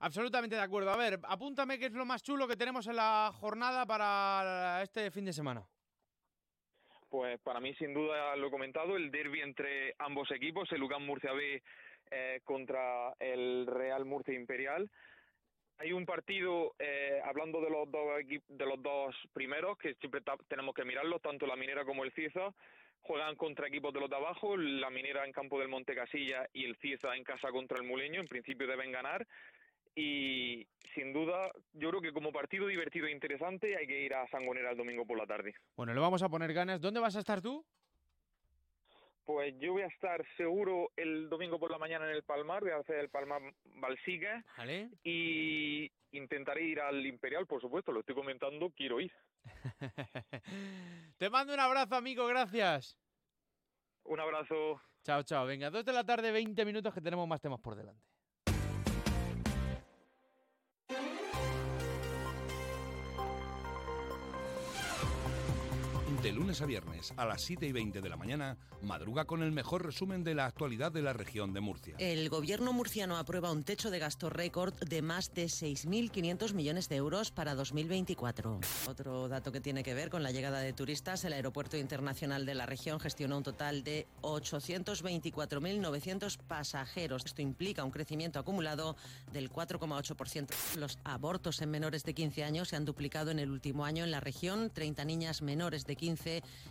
Absolutamente 0.00 0.56
de 0.56 0.62
acuerdo. 0.62 0.90
A 0.90 0.96
ver, 0.96 1.20
apúntame 1.24 1.78
qué 1.78 1.86
es 1.86 1.92
lo 1.92 2.04
más 2.04 2.22
chulo 2.22 2.48
que 2.48 2.56
tenemos 2.56 2.86
en 2.86 2.96
la 2.96 3.30
jornada 3.34 3.86
para 3.86 4.82
este 4.82 5.10
fin 5.10 5.24
de 5.24 5.32
semana. 5.32 5.66
Pues 7.10 7.40
para 7.40 7.58
mí, 7.58 7.74
sin 7.74 7.92
duda, 7.92 8.36
lo 8.36 8.46
he 8.46 8.50
comentado, 8.50 8.96
el 8.96 9.10
derby 9.10 9.40
entre 9.40 9.94
ambos 9.98 10.30
equipos, 10.30 10.70
el 10.70 10.82
UCAM 10.84 11.04
Murcia 11.04 11.32
B 11.32 11.60
eh, 12.12 12.40
contra 12.44 13.12
el 13.18 13.66
Real 13.66 14.04
Murcia 14.04 14.32
Imperial. 14.32 14.88
Hay 15.78 15.92
un 15.92 16.06
partido, 16.06 16.74
eh, 16.78 17.20
hablando 17.24 17.60
de 17.60 17.68
los, 17.68 17.90
dos 17.90 18.06
de 18.48 18.66
los 18.66 18.80
dos 18.80 19.16
primeros, 19.32 19.76
que 19.78 19.94
siempre 19.94 20.22
tenemos 20.46 20.72
que 20.72 20.84
mirarlos, 20.84 21.20
tanto 21.20 21.48
la 21.48 21.56
Minera 21.56 21.84
como 21.84 22.04
el 22.04 22.12
Cieza, 22.12 22.54
juegan 23.00 23.34
contra 23.34 23.66
equipos 23.66 23.92
de 23.92 24.00
los 24.00 24.10
de 24.10 24.16
abajo, 24.16 24.56
la 24.56 24.90
Minera 24.90 25.24
en 25.24 25.32
campo 25.32 25.58
del 25.58 25.68
Montecasilla 25.68 26.48
y 26.52 26.64
el 26.64 26.76
Cieza 26.76 27.16
en 27.16 27.24
casa 27.24 27.50
contra 27.50 27.78
el 27.78 27.88
Muleño, 27.88 28.20
en 28.20 28.28
principio 28.28 28.68
deben 28.68 28.92
ganar 28.92 29.26
y 29.94 30.66
sin 30.94 31.12
duda 31.12 31.50
yo 31.72 31.90
creo 31.90 32.00
que 32.00 32.12
como 32.12 32.32
partido 32.32 32.66
divertido 32.66 33.06
e 33.06 33.12
interesante 33.12 33.76
hay 33.76 33.86
que 33.86 34.00
ir 34.00 34.14
a 34.14 34.28
Sangonera 34.28 34.70
el 34.70 34.76
domingo 34.76 35.06
por 35.06 35.18
la 35.18 35.26
tarde. 35.26 35.54
Bueno, 35.76 35.94
le 35.94 36.00
vamos 36.00 36.22
a 36.22 36.28
poner 36.28 36.52
ganas. 36.52 36.80
¿Dónde 36.80 37.00
vas 37.00 37.16
a 37.16 37.20
estar 37.20 37.40
tú? 37.40 37.64
Pues 39.24 39.54
yo 39.60 39.72
voy 39.72 39.82
a 39.82 39.86
estar 39.86 40.24
seguro 40.36 40.90
el 40.96 41.28
domingo 41.28 41.58
por 41.60 41.70
la 41.70 41.78
mañana 41.78 42.06
en 42.06 42.16
el 42.16 42.24
Palmar, 42.24 42.62
voy 42.62 42.72
a 42.72 42.78
hacer 42.78 42.96
el 42.96 43.10
Palmar 43.10 43.40
Balsiga 43.76 44.44
vale. 44.56 44.90
y 45.04 45.88
intentaré 46.10 46.64
ir 46.64 46.80
al 46.80 47.06
Imperial, 47.06 47.46
por 47.46 47.60
supuesto, 47.60 47.92
lo 47.92 48.00
estoy 48.00 48.16
comentando, 48.16 48.70
quiero 48.70 49.00
ir. 49.00 49.12
Te 51.18 51.30
mando 51.30 51.54
un 51.54 51.60
abrazo, 51.60 51.94
amigo, 51.94 52.26
gracias. 52.26 52.98
Un 54.04 54.18
abrazo. 54.18 54.80
Chao, 55.04 55.22
chao. 55.22 55.46
Venga, 55.46 55.70
dos 55.70 55.84
de 55.84 55.92
la 55.92 56.04
tarde, 56.04 56.32
20 56.32 56.64
minutos 56.64 56.92
que 56.92 57.00
tenemos 57.00 57.28
más 57.28 57.40
temas 57.40 57.60
por 57.60 57.76
delante. 57.76 58.02
De 66.30 66.36
lunes 66.36 66.62
a 66.62 66.66
viernes 66.66 67.12
a 67.16 67.26
las 67.26 67.42
7 67.42 67.66
y 67.66 67.72
20 67.72 68.00
de 68.00 68.08
la 68.08 68.16
mañana, 68.16 68.56
madruga 68.82 69.24
con 69.24 69.42
el 69.42 69.50
mejor 69.50 69.84
resumen 69.84 70.22
de 70.22 70.36
la 70.36 70.46
actualidad 70.46 70.92
de 70.92 71.02
la 71.02 71.12
región 71.12 71.52
de 71.52 71.60
Murcia. 71.60 71.96
El 71.98 72.28
gobierno 72.28 72.72
murciano 72.72 73.16
aprueba 73.16 73.50
un 73.50 73.64
techo 73.64 73.90
de 73.90 73.98
gasto 73.98 74.30
récord 74.30 74.72
de 74.78 75.02
más 75.02 75.34
de 75.34 75.46
6.500 75.46 76.54
millones 76.54 76.88
de 76.88 76.94
euros 76.94 77.32
para 77.32 77.56
2024. 77.56 78.60
Otro 78.88 79.26
dato 79.26 79.50
que 79.50 79.60
tiene 79.60 79.82
que 79.82 79.92
ver 79.92 80.08
con 80.08 80.22
la 80.22 80.30
llegada 80.30 80.60
de 80.60 80.72
turistas, 80.72 81.24
el 81.24 81.32
aeropuerto 81.32 81.76
internacional 81.76 82.46
de 82.46 82.54
la 82.54 82.64
región 82.64 83.00
gestionó 83.00 83.38
un 83.38 83.42
total 83.42 83.82
de 83.82 84.06
824.900 84.22 86.38
pasajeros. 86.38 87.26
Esto 87.26 87.42
implica 87.42 87.82
un 87.82 87.90
crecimiento 87.90 88.38
acumulado 88.38 88.94
del 89.32 89.50
4,8%. 89.50 90.76
Los 90.76 91.00
abortos 91.02 91.60
en 91.60 91.72
menores 91.72 92.04
de 92.04 92.14
15 92.14 92.44
años 92.44 92.68
se 92.68 92.76
han 92.76 92.84
duplicado 92.84 93.32
en 93.32 93.40
el 93.40 93.50
último 93.50 93.84
año 93.84 94.04
en 94.04 94.12
la 94.12 94.20
región. 94.20 94.70
30 94.70 95.04
niñas 95.04 95.42
menores 95.42 95.86
de 95.86 95.96
15 95.96 96.19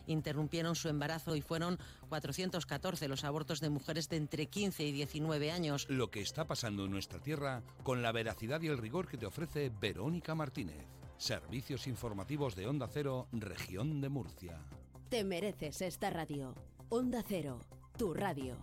interrumpieron 0.08 0.76
su 0.76 0.90
embarazo 0.90 1.36
y 1.36 1.42
fueron 1.42 1.78
414 2.10 3.08
los 3.08 3.24
abortos 3.24 3.60
de 3.60 3.70
mujeres 3.70 4.10
de 4.10 4.18
entre 4.18 4.48
15 4.48 4.84
y 4.84 4.92
19 4.92 5.52
años. 5.52 5.86
Lo 5.90 6.10
que 6.10 6.22
está 6.22 6.46
pasando 6.46 6.86
en 6.86 6.92
nuestra 6.92 7.20
tierra 7.20 7.64
con 7.84 8.02
la 8.02 8.12
veracidad 8.12 8.62
y 8.62 8.68
el 8.68 8.78
rigor 8.78 9.08
que 9.08 9.18
te 9.18 9.26
ofrece 9.26 9.70
Verónica 9.70 10.36
Martínez. 10.36 10.86
Servicios 11.18 11.88
informativos 11.88 12.56
de 12.56 12.68
Onda 12.68 12.88
Cero, 12.88 13.28
región 13.34 14.00
de 14.00 14.10
Murcia. 14.10 14.62
Te 15.10 15.24
mereces 15.24 15.82
esta 15.82 16.10
radio. 16.10 16.56
Onda 16.90 17.24
Cero, 17.28 17.60
tu 17.98 18.14
radio. 18.14 18.58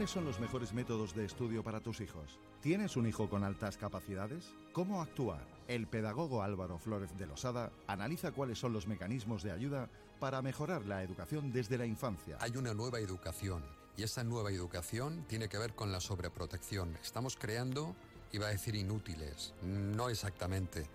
¿Cuáles 0.00 0.14
son 0.14 0.24
los 0.24 0.40
mejores 0.40 0.72
métodos 0.72 1.14
de 1.14 1.26
estudio 1.26 1.62
para 1.62 1.82
tus 1.82 2.00
hijos? 2.00 2.38
¿Tienes 2.62 2.96
un 2.96 3.06
hijo 3.06 3.28
con 3.28 3.44
altas 3.44 3.76
capacidades? 3.76 4.54
¿Cómo 4.72 5.02
actuar? 5.02 5.46
El 5.68 5.86
pedagogo 5.88 6.42
Álvaro 6.42 6.78
Flórez 6.78 7.14
de 7.18 7.26
Losada 7.26 7.70
analiza 7.86 8.32
cuáles 8.32 8.58
son 8.58 8.72
los 8.72 8.86
mecanismos 8.86 9.42
de 9.42 9.52
ayuda 9.52 9.90
para 10.18 10.40
mejorar 10.40 10.86
la 10.86 11.02
educación 11.02 11.52
desde 11.52 11.76
la 11.76 11.84
infancia. 11.84 12.38
Hay 12.40 12.56
una 12.56 12.72
nueva 12.72 12.98
educación 12.98 13.62
y 13.94 14.02
esa 14.02 14.24
nueva 14.24 14.50
educación 14.50 15.26
tiene 15.28 15.50
que 15.50 15.58
ver 15.58 15.74
con 15.74 15.92
la 15.92 16.00
sobreprotección. 16.00 16.96
Estamos 17.02 17.36
creando, 17.36 17.94
iba 18.32 18.46
a 18.46 18.50
decir 18.52 18.76
inútiles, 18.76 19.52
no 19.62 20.08
exactamente, 20.08 20.86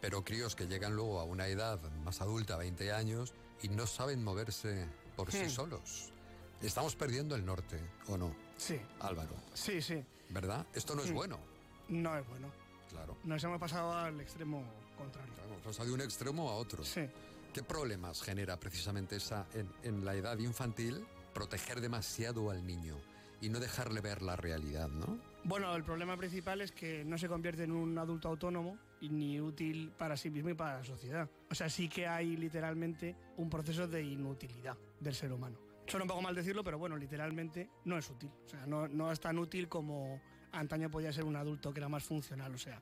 pero 0.00 0.24
críos 0.24 0.56
que 0.56 0.66
llegan 0.66 0.96
luego 0.96 1.20
a 1.20 1.24
una 1.24 1.48
edad 1.48 1.78
más 2.02 2.22
adulta, 2.22 2.56
20 2.56 2.92
años, 2.92 3.34
y 3.60 3.68
no 3.68 3.86
saben 3.86 4.24
moverse 4.24 4.86
por 5.16 5.32
sí 5.32 5.44
Hmm. 5.44 5.50
solos. 5.50 6.12
Estamos 6.62 6.96
perdiendo 6.96 7.34
el 7.36 7.44
norte, 7.44 7.78
¿o 8.08 8.16
no? 8.16 8.34
Sí. 8.56 8.78
Álvaro, 9.00 9.34
Sí, 9.54 9.80
sí. 9.80 10.02
¿verdad? 10.30 10.66
Esto 10.74 10.94
no 10.94 11.02
es 11.02 11.10
Hmm. 11.10 11.14
bueno. 11.14 11.38
No 11.88 12.16
es 12.18 12.26
bueno. 12.28 12.48
Claro. 12.90 13.16
Nos 13.24 13.42
hemos 13.44 13.58
pasado 13.60 13.92
al 13.92 14.20
extremo 14.20 14.62
contrario. 14.96 15.32
Hemos 15.46 15.62
pasado 15.62 15.88
de 15.88 15.94
un 15.94 16.00
extremo 16.00 16.50
a 16.50 16.54
otro. 16.56 16.84
Sí. 16.84 17.02
¿Qué 17.52 17.62
problemas 17.62 18.22
genera 18.22 18.58
precisamente 18.58 19.16
esa 19.16 19.46
en, 19.54 19.70
en 19.82 20.04
la 20.04 20.14
edad 20.14 20.36
infantil 20.38 21.06
proteger 21.32 21.80
demasiado 21.80 22.50
al 22.50 22.66
niño 22.66 22.96
y 23.40 23.48
no 23.48 23.60
dejarle 23.60 24.00
ver 24.00 24.22
la 24.22 24.34
realidad, 24.36 24.88
¿no? 24.88 25.18
Bueno, 25.44 25.74
el 25.76 25.84
problema 25.84 26.16
principal 26.16 26.60
es 26.60 26.72
que 26.72 27.04
no 27.04 27.16
se 27.16 27.28
convierte 27.28 27.62
en 27.62 27.70
un 27.72 27.96
adulto 27.96 28.28
autónomo 28.28 28.76
ni 29.00 29.40
útil 29.40 29.92
para 29.96 30.16
sí 30.16 30.28
mismo 30.28 30.50
y 30.50 30.54
para 30.54 30.78
la 30.78 30.84
sociedad. 30.84 31.30
O 31.50 31.54
sea, 31.54 31.70
sí 31.70 31.88
que 31.88 32.06
hay 32.08 32.36
literalmente 32.36 33.14
un 33.36 33.48
proceso 33.48 33.86
de 33.86 34.02
inutilidad 34.02 34.76
del 34.98 35.14
ser 35.14 35.32
humano. 35.32 35.56
Suena 35.88 36.04
un 36.04 36.08
poco 36.08 36.22
mal 36.22 36.34
decirlo, 36.34 36.62
pero 36.62 36.78
bueno, 36.78 36.96
literalmente 36.96 37.70
no 37.84 37.96
es 37.96 38.08
útil. 38.10 38.30
O 38.44 38.48
sea, 38.48 38.66
no, 38.66 38.88
no 38.88 39.10
es 39.10 39.20
tan 39.20 39.38
útil 39.38 39.68
como 39.68 40.20
antaño 40.52 40.90
podía 40.90 41.12
ser 41.12 41.24
un 41.24 41.36
adulto 41.36 41.72
que 41.72 41.80
era 41.80 41.88
más 41.88 42.04
funcional. 42.04 42.54
O 42.54 42.58
sea, 42.58 42.80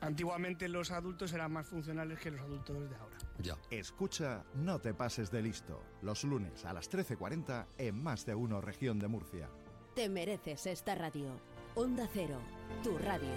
antiguamente 0.00 0.68
los 0.68 0.90
adultos 0.90 1.32
eran 1.32 1.52
más 1.52 1.66
funcionales 1.66 2.18
que 2.18 2.30
los 2.30 2.40
adultos 2.40 2.88
de 2.88 2.96
ahora. 2.96 3.18
Ya. 3.38 3.56
Escucha 3.70 4.44
No 4.54 4.80
te 4.80 4.94
pases 4.94 5.30
de 5.30 5.42
listo, 5.42 5.82
los 6.02 6.24
lunes 6.24 6.64
a 6.64 6.72
las 6.72 6.90
13.40 6.90 7.66
en 7.78 8.02
Más 8.02 8.24
de 8.26 8.34
Uno 8.34 8.60
Región 8.60 8.98
de 8.98 9.08
Murcia. 9.08 9.48
Te 9.94 10.08
mereces 10.08 10.66
esta 10.66 10.94
radio. 10.94 11.40
Onda 11.74 12.08
Cero, 12.12 12.40
tu 12.82 12.96
radio. 12.98 13.28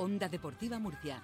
Onda 0.00 0.30
Deportiva 0.30 0.78
Murcia. 0.78 1.20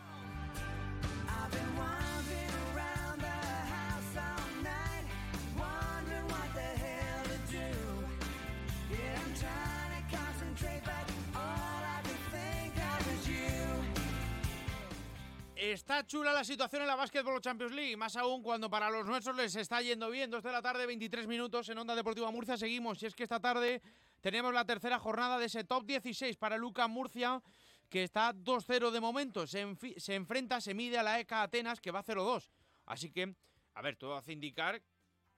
Está 15.57 16.07
chula 16.07 16.35
la 16.35 16.45
situación 16.45 16.83
en 16.83 16.89
la 16.89 16.97
Basketball 16.97 17.41
Champions 17.41 17.73
League, 17.73 17.97
más 17.97 18.15
aún 18.17 18.43
cuando 18.43 18.69
para 18.69 18.91
los 18.91 19.07
nuestros 19.07 19.35
les 19.37 19.57
está 19.57 19.81
yendo 19.81 20.11
bien. 20.11 20.31
Dos 20.31 20.43
de 20.43 20.53
la 20.53 20.61
tarde, 20.61 20.85
23 20.85 21.27
minutos 21.27 21.67
en 21.71 21.79
Onda 21.79 21.95
Deportiva 21.95 22.31
Murcia. 22.31 22.59
Seguimos. 22.59 23.03
Y 23.03 23.07
es 23.07 23.15
que 23.15 23.23
esta 23.23 23.41
tarde 23.41 23.81
tenemos 24.21 24.53
la 24.53 24.67
tercera 24.67 24.99
jornada 24.99 25.39
de 25.39 25.47
ese 25.47 25.65
top 25.65 25.87
16 25.87 26.37
para 26.37 26.59
Luca 26.59 26.87
Murcia, 26.89 27.43
que 27.88 28.03
está 28.03 28.33
2-0 28.35 28.90
de 28.90 29.01
momento. 29.01 29.46
Se, 29.46 29.66
se 29.96 30.14
enfrenta, 30.14 30.61
se 30.61 30.75
mide 30.75 30.99
a 30.99 31.03
la 31.03 31.20
ECA 31.20 31.42
Atenas, 31.42 31.81
que 31.81 31.90
va 31.90 32.05
0-2. 32.05 32.51
Así 32.87 33.11
que, 33.11 33.35
a 33.75 33.83
ver, 33.83 33.96
todo 33.96 34.16
hace 34.16 34.33
indicar 34.33 34.83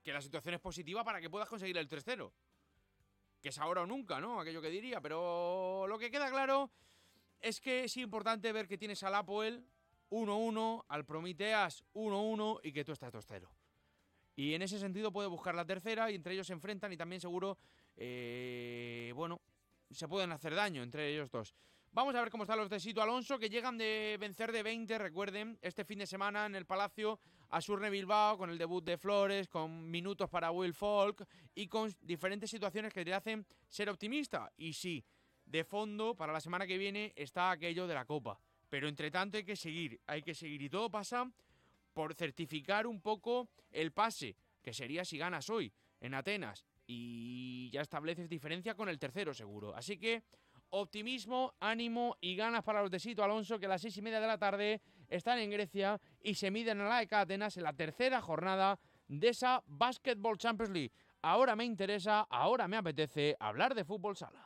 que 0.03 0.13
la 0.13 0.21
situación 0.21 0.55
es 0.55 0.61
positiva 0.61 1.03
para 1.03 1.21
que 1.21 1.29
puedas 1.29 1.49
conseguir 1.49 1.77
el 1.77 1.87
3-0. 1.87 2.31
Que 3.41 3.49
es 3.49 3.57
ahora 3.57 3.81
o 3.81 3.85
nunca, 3.85 4.19
¿no? 4.19 4.39
Aquello 4.39 4.61
que 4.61 4.69
diría. 4.69 5.01
Pero 5.01 5.85
lo 5.87 5.97
que 5.97 6.11
queda 6.11 6.29
claro 6.29 6.71
es 7.39 7.61
que 7.61 7.85
es 7.85 7.97
importante 7.97 8.51
ver 8.51 8.67
que 8.67 8.77
tienes 8.77 9.01
al 9.03 9.15
Apoel 9.15 9.65
1-1, 10.09 10.85
al 10.87 11.05
Prometeas 11.05 11.83
1-1 11.93 12.59
y 12.63 12.73
que 12.73 12.83
tú 12.83 12.91
estás 12.91 13.13
2-0. 13.13 13.47
Y 14.35 14.53
en 14.53 14.61
ese 14.61 14.79
sentido 14.79 15.11
puede 15.11 15.27
buscar 15.27 15.55
la 15.55 15.65
tercera 15.65 16.09
y 16.09 16.15
entre 16.15 16.33
ellos 16.33 16.47
se 16.47 16.53
enfrentan 16.53 16.91
y 16.93 16.97
también 16.97 17.19
seguro, 17.19 17.57
eh, 17.97 19.11
bueno, 19.15 19.41
se 19.91 20.07
pueden 20.07 20.31
hacer 20.31 20.55
daño 20.55 20.81
entre 20.81 21.09
ellos 21.09 21.29
dos. 21.29 21.53
Vamos 21.91 22.13
a 22.13 22.21
ver 22.21 22.29
cómo 22.29 22.43
están 22.43 22.59
los 22.59 22.69
de 22.69 22.79
Sito 22.79 23.01
Alonso, 23.01 23.39
que 23.39 23.49
llegan 23.49 23.75
de 23.75 24.15
vencer 24.19 24.51
de 24.51 24.61
20, 24.61 24.99
recuerden, 24.99 25.57
este 25.59 25.83
fin 25.83 25.97
de 25.97 26.05
semana 26.05 26.45
en 26.45 26.53
el 26.53 26.67
Palacio 26.67 27.19
a 27.49 27.59
Surne 27.61 27.89
Bilbao, 27.89 28.37
con 28.37 28.51
el 28.51 28.59
debut 28.59 28.83
de 28.85 28.95
Flores, 28.95 29.47
con 29.47 29.89
minutos 29.89 30.29
para 30.29 30.51
Will 30.51 30.75
Folk 30.75 31.27
y 31.55 31.67
con 31.67 31.91
diferentes 32.01 32.51
situaciones 32.51 32.93
que 32.93 33.03
te 33.03 33.11
hacen 33.11 33.43
ser 33.67 33.89
optimista. 33.89 34.51
Y 34.55 34.73
sí, 34.73 35.03
de 35.45 35.63
fondo, 35.63 36.15
para 36.15 36.31
la 36.31 36.39
semana 36.39 36.67
que 36.67 36.77
viene 36.77 37.11
está 37.15 37.49
aquello 37.49 37.87
de 37.87 37.95
la 37.95 38.05
Copa. 38.05 38.39
Pero 38.69 38.87
entre 38.87 39.09
tanto 39.09 39.37
hay 39.37 39.43
que 39.43 39.55
seguir, 39.55 39.99
hay 40.05 40.21
que 40.21 40.35
seguir. 40.35 40.61
Y 40.61 40.69
todo 40.69 40.91
pasa 40.91 41.27
por 41.93 42.13
certificar 42.13 42.85
un 42.85 43.01
poco 43.01 43.49
el 43.71 43.93
pase, 43.93 44.35
que 44.61 44.73
sería 44.73 45.03
si 45.03 45.17
ganas 45.17 45.49
hoy 45.49 45.73
en 46.01 46.13
Atenas. 46.13 46.67
Y 46.85 47.71
ya 47.71 47.81
estableces 47.81 48.29
diferencia 48.29 48.75
con 48.75 48.89
el 48.89 48.99
tercero 48.99 49.33
seguro. 49.33 49.75
Así 49.75 49.97
que 49.97 50.23
optimismo, 50.71 51.53
ánimo 51.59 52.17
y 52.21 52.35
ganas 52.35 52.63
para 52.63 52.81
los 52.81 52.91
de 52.91 52.99
Sito 52.99 53.23
Alonso, 53.23 53.59
que 53.59 53.65
a 53.65 53.69
las 53.69 53.81
seis 53.81 53.97
y 53.97 54.01
media 54.01 54.19
de 54.19 54.27
la 54.27 54.37
tarde 54.37 54.81
están 55.07 55.39
en 55.39 55.51
Grecia 55.51 55.99
y 56.21 56.35
se 56.35 56.51
miden 56.51 56.81
a 56.81 56.89
la 56.89 57.01
ECA 57.01 57.21
Atenas 57.21 57.57
en 57.57 57.63
la 57.63 57.73
tercera 57.73 58.21
jornada 58.21 58.79
de 59.07 59.29
esa 59.29 59.63
Basketball 59.65 60.37
Champions 60.37 60.71
League. 60.71 60.91
Ahora 61.21 61.55
me 61.55 61.65
interesa, 61.65 62.21
ahora 62.29 62.67
me 62.67 62.77
apetece 62.77 63.35
hablar 63.39 63.75
de 63.75 63.83
fútbol 63.83 64.15
sala. 64.15 64.45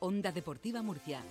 Onda 0.00 0.30
Deportiva 0.30 0.82
Murcia. 0.82 1.22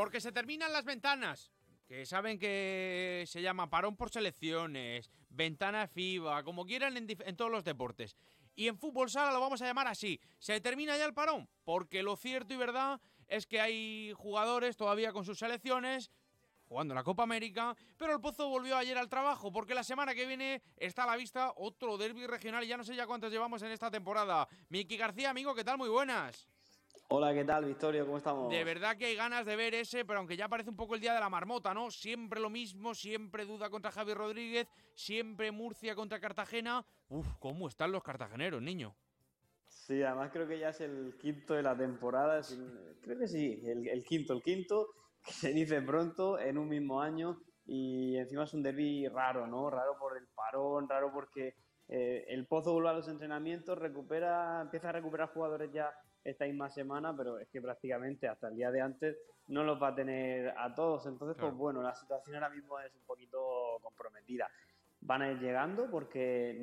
Porque 0.00 0.22
se 0.22 0.32
terminan 0.32 0.72
las 0.72 0.86
ventanas. 0.86 1.52
Que 1.86 2.06
saben 2.06 2.38
que 2.38 3.24
se 3.26 3.42
llama 3.42 3.68
parón 3.68 3.96
por 3.96 4.08
selecciones, 4.08 5.10
ventana 5.28 5.86
FIBA, 5.86 6.42
como 6.42 6.64
quieran 6.64 6.96
en, 6.96 7.36
todos 7.36 7.50
los 7.50 7.64
deportes. 7.64 8.16
Y 8.56 8.68
en 8.68 8.78
fútbol 8.78 9.10
sala 9.10 9.30
lo 9.30 9.40
vamos 9.42 9.60
a 9.60 9.66
llamar 9.66 9.88
así. 9.88 10.18
Se 10.38 10.58
termina 10.62 10.96
ya 10.96 11.04
el 11.04 11.12
parón. 11.12 11.50
Porque 11.64 12.02
lo 12.02 12.16
cierto 12.16 12.54
y 12.54 12.56
verdad 12.56 12.98
es 13.28 13.46
que 13.46 13.60
hay 13.60 14.14
jugadores 14.16 14.78
todavía 14.78 15.12
con 15.12 15.26
sus 15.26 15.38
selecciones 15.38 16.10
jugando 16.64 16.94
la 16.94 17.04
Copa 17.04 17.24
América, 17.24 17.76
pero 17.98 18.14
el 18.14 18.22
Pozo 18.22 18.48
volvió 18.48 18.78
ayer 18.78 18.96
al 18.96 19.10
trabajo 19.10 19.52
porque 19.52 19.74
la 19.74 19.84
semana 19.84 20.14
que 20.14 20.24
viene 20.24 20.62
está 20.76 21.02
a 21.02 21.08
la 21.08 21.16
vista 21.16 21.52
otro 21.56 21.98
derby 21.98 22.26
regional 22.26 22.64
y 22.64 22.68
ya 22.68 22.78
no 22.78 22.84
sé 22.84 22.96
ya 22.96 23.06
cuántos 23.06 23.30
llevamos 23.30 23.60
en 23.60 23.72
esta 23.72 23.90
temporada. 23.90 24.48
Miki 24.70 24.96
García, 24.96 25.28
amigo, 25.28 25.54
¿qué 25.54 25.64
tal? 25.64 25.76
Muy 25.76 25.90
buenas. 25.90 26.48
Hola, 27.08 27.34
¿qué 27.34 27.44
tal, 27.44 27.64
Victorio? 27.64 28.06
¿Cómo 28.06 28.18
estamos? 28.18 28.50
De 28.52 28.62
verdad 28.62 28.96
que 28.96 29.06
hay 29.06 29.16
ganas 29.16 29.44
de 29.44 29.56
ver 29.56 29.74
ese, 29.74 30.04
pero 30.04 30.20
aunque 30.20 30.36
ya 30.36 30.48
parece 30.48 30.70
un 30.70 30.76
poco 30.76 30.94
el 30.94 31.00
día 31.00 31.12
de 31.12 31.18
la 31.20 31.28
marmota, 31.28 31.74
¿no? 31.74 31.90
Siempre 31.90 32.40
lo 32.40 32.50
mismo, 32.50 32.94
siempre 32.94 33.44
duda 33.44 33.68
contra 33.68 33.90
Javi 33.90 34.14
Rodríguez, 34.14 34.68
siempre 34.94 35.50
Murcia 35.50 35.96
contra 35.96 36.20
Cartagena. 36.20 36.86
Uf, 37.08 37.26
¿cómo 37.40 37.66
están 37.66 37.90
los 37.90 38.04
cartageneros, 38.04 38.62
niño? 38.62 38.94
Sí, 39.66 40.02
además 40.02 40.30
creo 40.32 40.46
que 40.46 40.58
ya 40.58 40.68
es 40.68 40.80
el 40.82 41.16
quinto 41.18 41.54
de 41.54 41.62
la 41.62 41.76
temporada. 41.76 42.42
Creo 43.02 43.18
que 43.18 43.26
sí, 43.26 43.60
el, 43.64 44.04
quinto, 44.04 44.32
el 44.32 44.42
quinto, 44.42 44.88
que 45.24 45.32
se 45.32 45.52
dice 45.52 45.82
pronto 45.82 46.38
en 46.38 46.58
un 46.58 46.68
mismo 46.68 47.00
año. 47.00 47.40
Y 47.66 48.16
encima 48.16 48.44
es 48.44 48.54
un 48.54 48.62
derby 48.62 49.08
raro, 49.08 49.46
¿no? 49.46 49.68
Raro 49.68 49.96
por 49.98 50.16
el 50.16 50.26
parón, 50.34 50.88
raro 50.88 51.12
porque 51.12 51.54
eh, 51.92 52.24
el 52.28 52.46
Pozo 52.46 52.72
vuelve 52.72 52.90
a 52.90 52.92
los 52.92 53.08
entrenamientos, 53.08 53.76
recupera, 53.76 54.60
empieza 54.60 54.90
a 54.90 54.92
recuperar 54.92 55.30
jugadores 55.30 55.72
ya 55.72 55.92
esta 56.22 56.44
misma 56.44 56.70
semana, 56.70 57.16
pero 57.16 57.40
es 57.40 57.48
que 57.48 57.60
prácticamente 57.60 58.28
hasta 58.28 58.46
el 58.46 58.54
día 58.54 58.70
de 58.70 58.80
antes 58.80 59.18
no 59.48 59.64
los 59.64 59.82
va 59.82 59.88
a 59.88 59.94
tener 59.96 60.54
a 60.56 60.72
todos. 60.72 61.06
Entonces, 61.06 61.36
pues 61.40 61.52
bueno, 61.52 61.82
la 61.82 61.92
situación 61.94 62.36
ahora 62.36 62.50
mismo 62.50 62.78
es 62.78 62.94
un 62.94 63.02
poquito 63.02 63.78
comprometida. 63.82 64.48
Van 65.00 65.22
a 65.22 65.32
ir 65.32 65.40
llegando 65.40 65.90
porque 65.90 66.56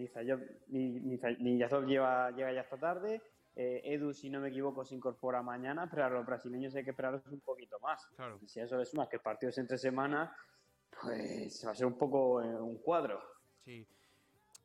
Nizayov 0.70 1.86
lleva, 1.86 2.32
llega 2.32 2.54
ya 2.54 2.62
esta 2.62 2.78
tarde. 2.78 3.22
Eh, 3.54 3.82
Edu, 3.84 4.14
si 4.14 4.30
no 4.30 4.40
me 4.40 4.48
equivoco, 4.48 4.86
se 4.86 4.96
incorpora 4.96 5.42
mañana, 5.42 5.90
pero 5.90 6.06
a 6.06 6.10
los 6.10 6.26
brasileños 6.26 6.74
hay 6.76 6.86
que 6.86 6.92
esperarlos 6.92 7.28
un 7.28 7.42
poquito 7.42 7.78
más. 7.82 8.08
Y 8.42 8.48
si 8.48 8.62
eso 8.62 8.78
le 8.78 8.86
sumas 8.86 9.10
que 9.10 9.18
el 9.18 9.22
partido 9.22 9.50
es 9.50 9.58
entre 9.58 9.78
semanas, 9.78 10.30
pues 11.02 11.66
va 11.68 11.72
a 11.72 11.76
ser 11.76 11.88
un 11.88 11.98
poco 11.98 12.42
eh, 12.42 12.56
un 12.56 12.78
cuadro. 12.78 13.22
Sí. 13.66 13.86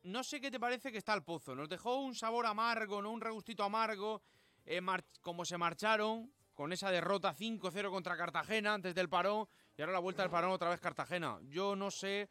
No 0.03 0.21
sé 0.21 0.41
qué 0.41 0.51
te 0.51 0.59
parece 0.59 0.91
que 0.91 0.97
está 0.97 1.13
el 1.13 1.23
pozo. 1.23 1.55
Nos 1.55 1.69
dejó 1.69 2.01
un 2.01 2.13
sabor 2.13 2.45
amargo, 2.45 3.01
¿no? 3.01 3.11
Un 3.11 3.21
regustito 3.21 3.63
amargo 3.63 4.21
eh, 4.65 4.81
como 5.21 5.45
se 5.45 5.57
marcharon 5.57 6.29
con 6.53 6.73
esa 6.73 6.91
derrota 6.91 7.33
5-0 7.33 7.89
contra 7.89 8.17
Cartagena 8.17 8.73
antes 8.73 8.93
del 8.93 9.07
parón 9.07 9.47
y 9.77 9.81
ahora 9.81 9.93
la 9.93 9.99
vuelta 9.99 10.21
del 10.21 10.29
parón 10.29 10.51
otra 10.51 10.69
vez 10.69 10.81
Cartagena. 10.81 11.39
Yo 11.43 11.77
no 11.77 11.89
sé, 11.89 12.27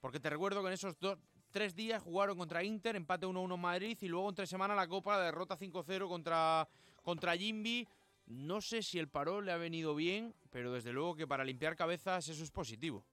porque 0.00 0.20
te 0.20 0.30
recuerdo 0.30 0.62
que 0.62 0.68
en 0.68 0.74
esos 0.74 0.98
dos, 1.00 1.18
tres 1.50 1.74
días 1.74 2.00
jugaron 2.00 2.38
contra 2.38 2.62
Inter, 2.62 2.94
empate 2.94 3.26
1-1 3.26 3.58
Madrid 3.58 3.98
y 4.00 4.06
luego 4.06 4.28
en 4.28 4.34
tres 4.36 4.48
semanas 4.48 4.76
la 4.76 4.86
Copa, 4.86 5.18
la 5.18 5.24
derrota 5.24 5.58
5-0 5.58 6.08
contra, 6.08 6.68
contra 7.02 7.36
Jimby. 7.36 7.88
No 8.26 8.60
sé 8.60 8.82
si 8.82 9.00
el 9.00 9.08
parón 9.08 9.46
le 9.46 9.52
ha 9.52 9.56
venido 9.56 9.96
bien, 9.96 10.32
pero 10.50 10.72
desde 10.72 10.92
luego 10.92 11.16
que 11.16 11.26
para 11.26 11.44
limpiar 11.44 11.74
cabezas 11.74 12.28
eso 12.28 12.44
es 12.44 12.52
positivo. 12.52 13.04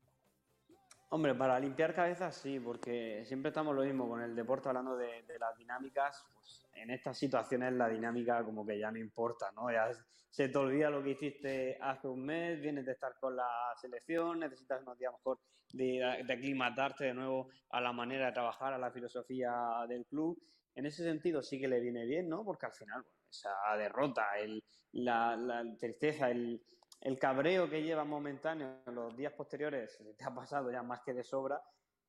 Hombre, 1.15 1.35
para 1.35 1.59
limpiar 1.59 1.93
cabezas 1.93 2.35
sí, 2.35 2.59
porque 2.59 3.23
siempre 3.27 3.49
estamos 3.49 3.75
lo 3.75 3.83
mismo 3.83 4.09
con 4.09 4.19
el 4.19 4.35
deporte 4.35 4.69
hablando 4.69 4.97
de, 4.97 5.23
las 5.39 5.55
dinámicas. 5.55 6.25
Pues 6.33 6.65
en 6.73 6.89
estas 6.89 7.19
situaciones 7.19 7.71
la 7.73 7.87
dinámica 7.87 8.43
como 8.43 8.65
que 8.65 8.79
ya 8.79 8.89
no 8.89 8.97
importa, 8.97 9.51
¿no? 9.51 9.71
Ya 9.71 9.91
se 10.31 10.49
te 10.49 10.57
olvida 10.57 10.89
lo 10.89 11.03
que 11.03 11.11
hiciste 11.11 11.77
hace 11.79 12.07
un 12.07 12.25
mes, 12.25 12.59
vienes 12.59 12.87
de 12.87 12.93
estar 12.93 13.13
con 13.19 13.35
la 13.35 13.47
selección, 13.79 14.39
necesitas 14.39 14.81
unos 14.81 14.97
días 14.97 15.13
mejor 15.13 15.37
de, 15.71 16.23
de 16.25 16.33
aclimatarte 16.33 17.03
de 17.03 17.13
nuevo 17.13 17.47
a 17.69 17.79
la 17.79 17.93
manera 17.93 18.25
de 18.25 18.31
trabajar, 18.31 18.73
a 18.73 18.79
la 18.79 18.89
filosofía 18.89 19.53
del 19.87 20.07
club. 20.07 20.41
En 20.73 20.87
ese 20.87 21.03
sentido 21.03 21.43
sí 21.43 21.59
que 21.59 21.67
le 21.67 21.79
viene 21.79 22.07
bien, 22.07 22.27
¿no? 22.27 22.43
Porque 22.43 22.65
al 22.65 22.73
final, 22.73 23.05
esa 23.29 23.51
derrota, 23.77 24.35
el, 24.39 24.63
la, 24.93 25.37
la 25.37 25.63
tristeza, 25.77 26.31
el, 26.31 26.59
el 27.03 27.19
cabreo 27.19 27.69
que 27.69 27.83
lleva 27.83 28.05
momentáneo 28.05 28.81
en 28.87 28.95
los 28.95 29.15
días 29.15 29.33
posteriores 29.33 30.01
te 30.17 30.23
ha 30.23 30.33
pasado 30.33 30.71
ya 30.71 30.81
más 30.83 31.01
que 31.01 31.13
de 31.13 31.23
sobra. 31.23 31.61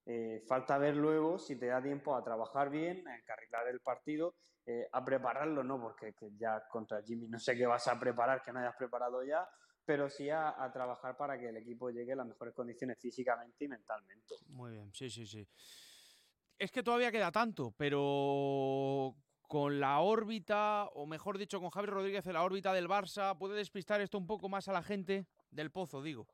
Eh, 0.07 0.44
falta 0.46 0.78
ver 0.78 0.94
luego 0.94 1.38
si 1.38 1.57
te 1.59 1.66
da 1.66 1.83
tiempo 1.83 2.14
a 2.14 2.22
trabajar 2.22 2.70
bien, 2.70 3.07
a 3.09 3.16
encarrilar 3.16 3.66
el 3.68 3.80
partido, 3.80 4.37
eh, 4.64 4.87
a 4.92 5.04
prepararlo, 5.04 5.64
¿no? 5.64 5.80
Porque 5.80 6.14
ya 6.38 6.62
contra 6.68 7.02
Jimmy 7.02 7.26
no 7.26 7.40
sé 7.40 7.57
qué 7.57 7.66
vas 7.66 7.88
a 7.88 7.98
preparar 7.98 8.42
que 8.42 8.52
no 8.52 8.61
hayas 8.61 8.76
preparado 8.76 9.24
ya, 9.24 9.48
pero 9.85 10.09
sí 10.09 10.30
a, 10.30 10.62
a, 10.62 10.72
trabajar 10.72 11.16
para 11.16 11.38
que 11.38 11.48
el 11.48 11.57
equipo 11.57 11.90
llegue 11.90 12.12
a 12.12 12.16
las 12.16 12.26
mejores 12.26 12.54
condiciones 12.54 12.98
físicamente 13.00 13.64
y 13.64 13.68
mentalmente. 13.68 14.35
Muy 14.48 14.72
bien, 14.72 14.92
sí, 14.92 15.11
sí, 15.11 15.26
sí. 15.26 15.48
Es 16.57 16.70
que 16.70 16.85
todavía 16.85 17.11
queda 17.11 17.33
tanto, 17.33 17.74
pero 17.76 19.16
con 19.54 19.78
la 19.78 20.00
órbita, 20.00 20.88
o 20.94 21.06
mejor 21.06 21.38
dicho, 21.38 21.60
con 21.60 21.70
Javi 21.70 21.86
Rodríguez 21.86 22.26
en 22.26 22.32
la 22.32 22.42
órbita 22.42 22.72
del 22.72 22.88
Barça, 22.88 23.38
¿puede 23.38 23.54
despistar 23.54 24.00
esto 24.00 24.18
un 24.18 24.26
poco 24.26 24.48
más 24.48 24.66
a 24.66 24.72
la 24.72 24.82
gente 24.82 25.28
del 25.48 25.70
Pozo, 25.70 26.02
digo? 26.02 26.26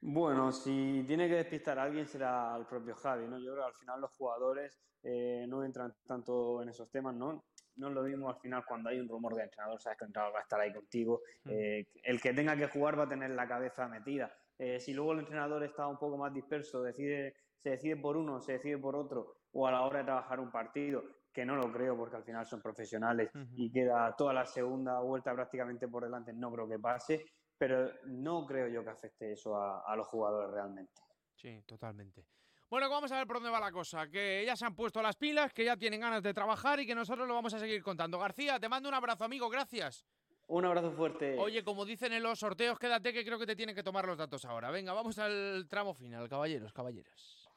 Bueno, 0.00 0.50
si 0.50 1.04
tiene 1.06 1.28
que 1.28 1.36
despistar 1.36 1.78
a 1.78 1.84
alguien 1.84 2.08
será 2.08 2.56
el 2.56 2.66
propio 2.66 2.96
Javi, 2.96 3.28
¿no? 3.28 3.38
Yo 3.38 3.52
creo 3.52 3.62
que 3.62 3.68
al 3.68 3.78
final 3.78 4.00
los 4.00 4.10
jugadores 4.10 4.76
eh, 5.04 5.46
no 5.46 5.62
entran 5.62 5.94
tanto 6.04 6.60
en 6.62 6.70
esos 6.70 6.90
temas, 6.90 7.14
¿no? 7.14 7.44
No 7.76 7.88
es 7.90 7.94
lo 7.94 8.02
mismo 8.02 8.28
al 8.28 8.40
final 8.40 8.64
cuando 8.66 8.90
hay 8.90 8.98
un 8.98 9.08
rumor 9.08 9.36
de 9.36 9.44
entrenador, 9.44 9.80
sabes 9.80 9.96
que 9.96 10.04
el 10.04 10.08
entrenador 10.08 10.34
va 10.34 10.40
a 10.40 10.42
estar 10.42 10.60
ahí 10.60 10.72
contigo. 10.72 11.22
Mm. 11.44 11.50
Eh, 11.52 11.86
el 12.02 12.20
que 12.20 12.32
tenga 12.34 12.56
que 12.56 12.66
jugar 12.66 12.98
va 12.98 13.04
a 13.04 13.08
tener 13.08 13.30
la 13.30 13.46
cabeza 13.46 13.86
metida. 13.86 14.36
Eh, 14.58 14.80
si 14.80 14.92
luego 14.94 15.12
el 15.12 15.20
entrenador 15.20 15.62
está 15.62 15.86
un 15.86 15.98
poco 15.98 16.16
más 16.16 16.34
disperso, 16.34 16.82
decide, 16.82 17.36
se 17.62 17.70
decide 17.70 17.96
por 17.96 18.16
uno, 18.16 18.40
se 18.40 18.54
decide 18.54 18.78
por 18.78 18.96
otro, 18.96 19.36
o 19.52 19.68
a 19.68 19.70
la 19.70 19.82
hora 19.82 20.00
de 20.00 20.06
trabajar 20.06 20.40
un 20.40 20.50
partido, 20.50 21.04
que 21.34 21.44
no 21.44 21.56
lo 21.56 21.70
creo 21.72 21.96
porque 21.96 22.16
al 22.16 22.22
final 22.22 22.46
son 22.46 22.62
profesionales 22.62 23.30
y 23.56 23.70
queda 23.70 24.14
toda 24.16 24.32
la 24.32 24.46
segunda 24.46 25.00
vuelta 25.00 25.34
prácticamente 25.34 25.88
por 25.88 26.04
delante, 26.04 26.32
no 26.32 26.52
creo 26.52 26.68
que 26.68 26.78
pase, 26.78 27.26
pero 27.58 27.90
no 28.06 28.46
creo 28.46 28.68
yo 28.68 28.84
que 28.84 28.90
afecte 28.90 29.32
eso 29.32 29.56
a, 29.56 29.96
los 29.96 30.06
jugadores 30.06 30.52
realmente. 30.52 30.92
Sí, 31.34 31.60
totalmente. 31.66 32.24
Bueno, 32.70 32.88
vamos 32.88 33.10
a 33.12 33.18
ver 33.18 33.26
por 33.26 33.36
dónde 33.36 33.50
va 33.50 33.60
la 33.60 33.72
cosa. 33.72 34.08
Que 34.08 34.44
ya 34.46 34.56
se 34.56 34.64
han 34.64 34.74
puesto 34.74 35.02
las 35.02 35.16
pilas, 35.16 35.52
que 35.52 35.64
ya 35.64 35.76
tienen 35.76 36.00
ganas 36.00 36.22
de 36.22 36.32
trabajar 36.32 36.80
y 36.80 36.86
que 36.86 36.94
nosotros 36.94 37.26
lo 37.28 37.34
vamos 37.34 37.52
a 37.54 37.58
seguir 37.58 37.82
contando. 37.82 38.18
García, 38.18 38.58
te 38.58 38.68
mando 38.68 38.88
un 38.88 38.94
abrazo, 38.94 39.24
amigo. 39.24 39.48
Gracias. 39.50 40.04
Un 40.46 40.64
abrazo 40.64 40.92
fuerte. 40.92 41.36
Oye, 41.38 41.62
como 41.64 41.84
dicen 41.84 42.12
en 42.12 42.22
los 42.22 42.38
sorteos, 42.38 42.78
quédate 42.78 43.12
que 43.12 43.24
creo 43.24 43.38
que 43.38 43.46
te 43.46 43.56
tienen 43.56 43.74
que 43.74 43.82
tomar 43.82 44.06
los 44.06 44.18
datos 44.18 44.44
ahora. 44.44 44.70
Venga, 44.70 44.92
vamos 44.92 45.18
al 45.18 45.66
tramo 45.68 45.94
final, 45.94 46.28
caballeros, 46.28 46.72
caballeras. 46.72 47.48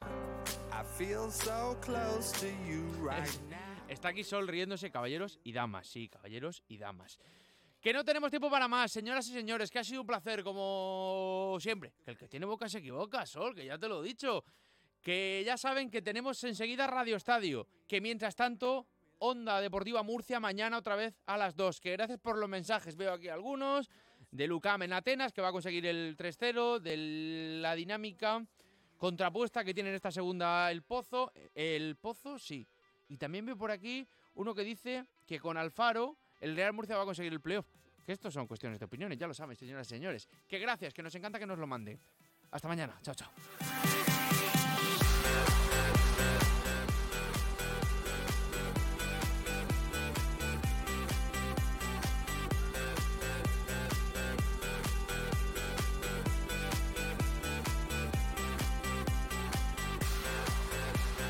Está 3.88 4.08
aquí 4.08 4.22
Sol 4.22 4.46
riéndose, 4.46 4.90
caballeros 4.90 5.40
y 5.42 5.52
damas. 5.52 5.86
Sí, 5.86 6.08
caballeros 6.08 6.62
y 6.68 6.76
damas. 6.76 7.18
Que 7.80 7.92
no 7.92 8.04
tenemos 8.04 8.30
tiempo 8.30 8.50
para 8.50 8.68
más, 8.68 8.92
señoras 8.92 9.26
y 9.28 9.32
señores, 9.32 9.70
que 9.70 9.78
ha 9.78 9.84
sido 9.84 10.02
un 10.02 10.06
placer, 10.06 10.44
como 10.44 11.56
siempre. 11.58 11.94
Que 12.04 12.10
el 12.10 12.18
que 12.18 12.28
tiene 12.28 12.44
boca 12.44 12.68
se 12.68 12.78
equivoca, 12.78 13.24
Sol, 13.24 13.54
que 13.54 13.64
ya 13.64 13.78
te 13.78 13.88
lo 13.88 14.04
he 14.04 14.08
dicho. 14.08 14.44
Que 15.00 15.42
ya 15.46 15.56
saben 15.56 15.90
que 15.90 16.02
tenemos 16.02 16.42
enseguida 16.44 16.86
Radio 16.86 17.16
Estadio. 17.16 17.66
Que 17.86 18.00
mientras 18.00 18.36
tanto, 18.36 18.86
Onda 19.20 19.60
Deportiva 19.60 20.02
Murcia 20.02 20.38
mañana 20.38 20.76
otra 20.76 20.94
vez 20.94 21.14
a 21.26 21.38
las 21.38 21.56
2. 21.56 21.80
Que 21.80 21.92
gracias 21.92 22.18
por 22.18 22.36
los 22.36 22.48
mensajes, 22.48 22.94
veo 22.94 23.12
aquí 23.12 23.28
algunos. 23.28 23.88
De 24.30 24.46
Lucam 24.46 24.82
en 24.82 24.92
Atenas, 24.92 25.32
que 25.32 25.40
va 25.40 25.48
a 25.48 25.52
conseguir 25.52 25.86
el 25.86 26.14
3-0. 26.16 26.80
De 26.80 27.60
la 27.62 27.74
dinámica 27.74 28.44
contrapuesta 28.98 29.64
que 29.64 29.72
tiene 29.72 29.88
en 29.90 29.96
esta 29.96 30.10
segunda 30.10 30.70
el 30.70 30.82
Pozo. 30.82 31.32
El 31.54 31.96
Pozo, 31.96 32.38
sí. 32.38 32.66
Y 33.08 33.16
también 33.16 33.46
veo 33.46 33.56
por 33.56 33.70
aquí 33.70 34.06
uno 34.34 34.54
que 34.54 34.62
dice 34.62 35.04
que 35.26 35.40
con 35.40 35.56
Alfaro 35.56 36.16
el 36.40 36.54
Real 36.54 36.72
Murcia 36.72 36.96
va 36.96 37.02
a 37.02 37.06
conseguir 37.06 37.32
el 37.32 37.40
playoff. 37.40 37.66
Que 38.04 38.12
estos 38.12 38.32
son 38.32 38.46
cuestiones 38.46 38.78
de 38.78 38.86
opiniones, 38.86 39.18
ya 39.18 39.26
lo 39.26 39.34
saben, 39.34 39.56
señoras 39.56 39.86
y 39.86 39.90
señores. 39.90 40.28
Que 40.48 40.58
gracias, 40.58 40.94
que 40.94 41.02
nos 41.02 41.14
encanta 41.14 41.38
que 41.38 41.46
nos 41.46 41.58
lo 41.58 41.66
manden. 41.66 42.00
Hasta 42.50 42.68
mañana. 42.68 42.98
Chao, 43.02 43.14
chao. 43.14 43.30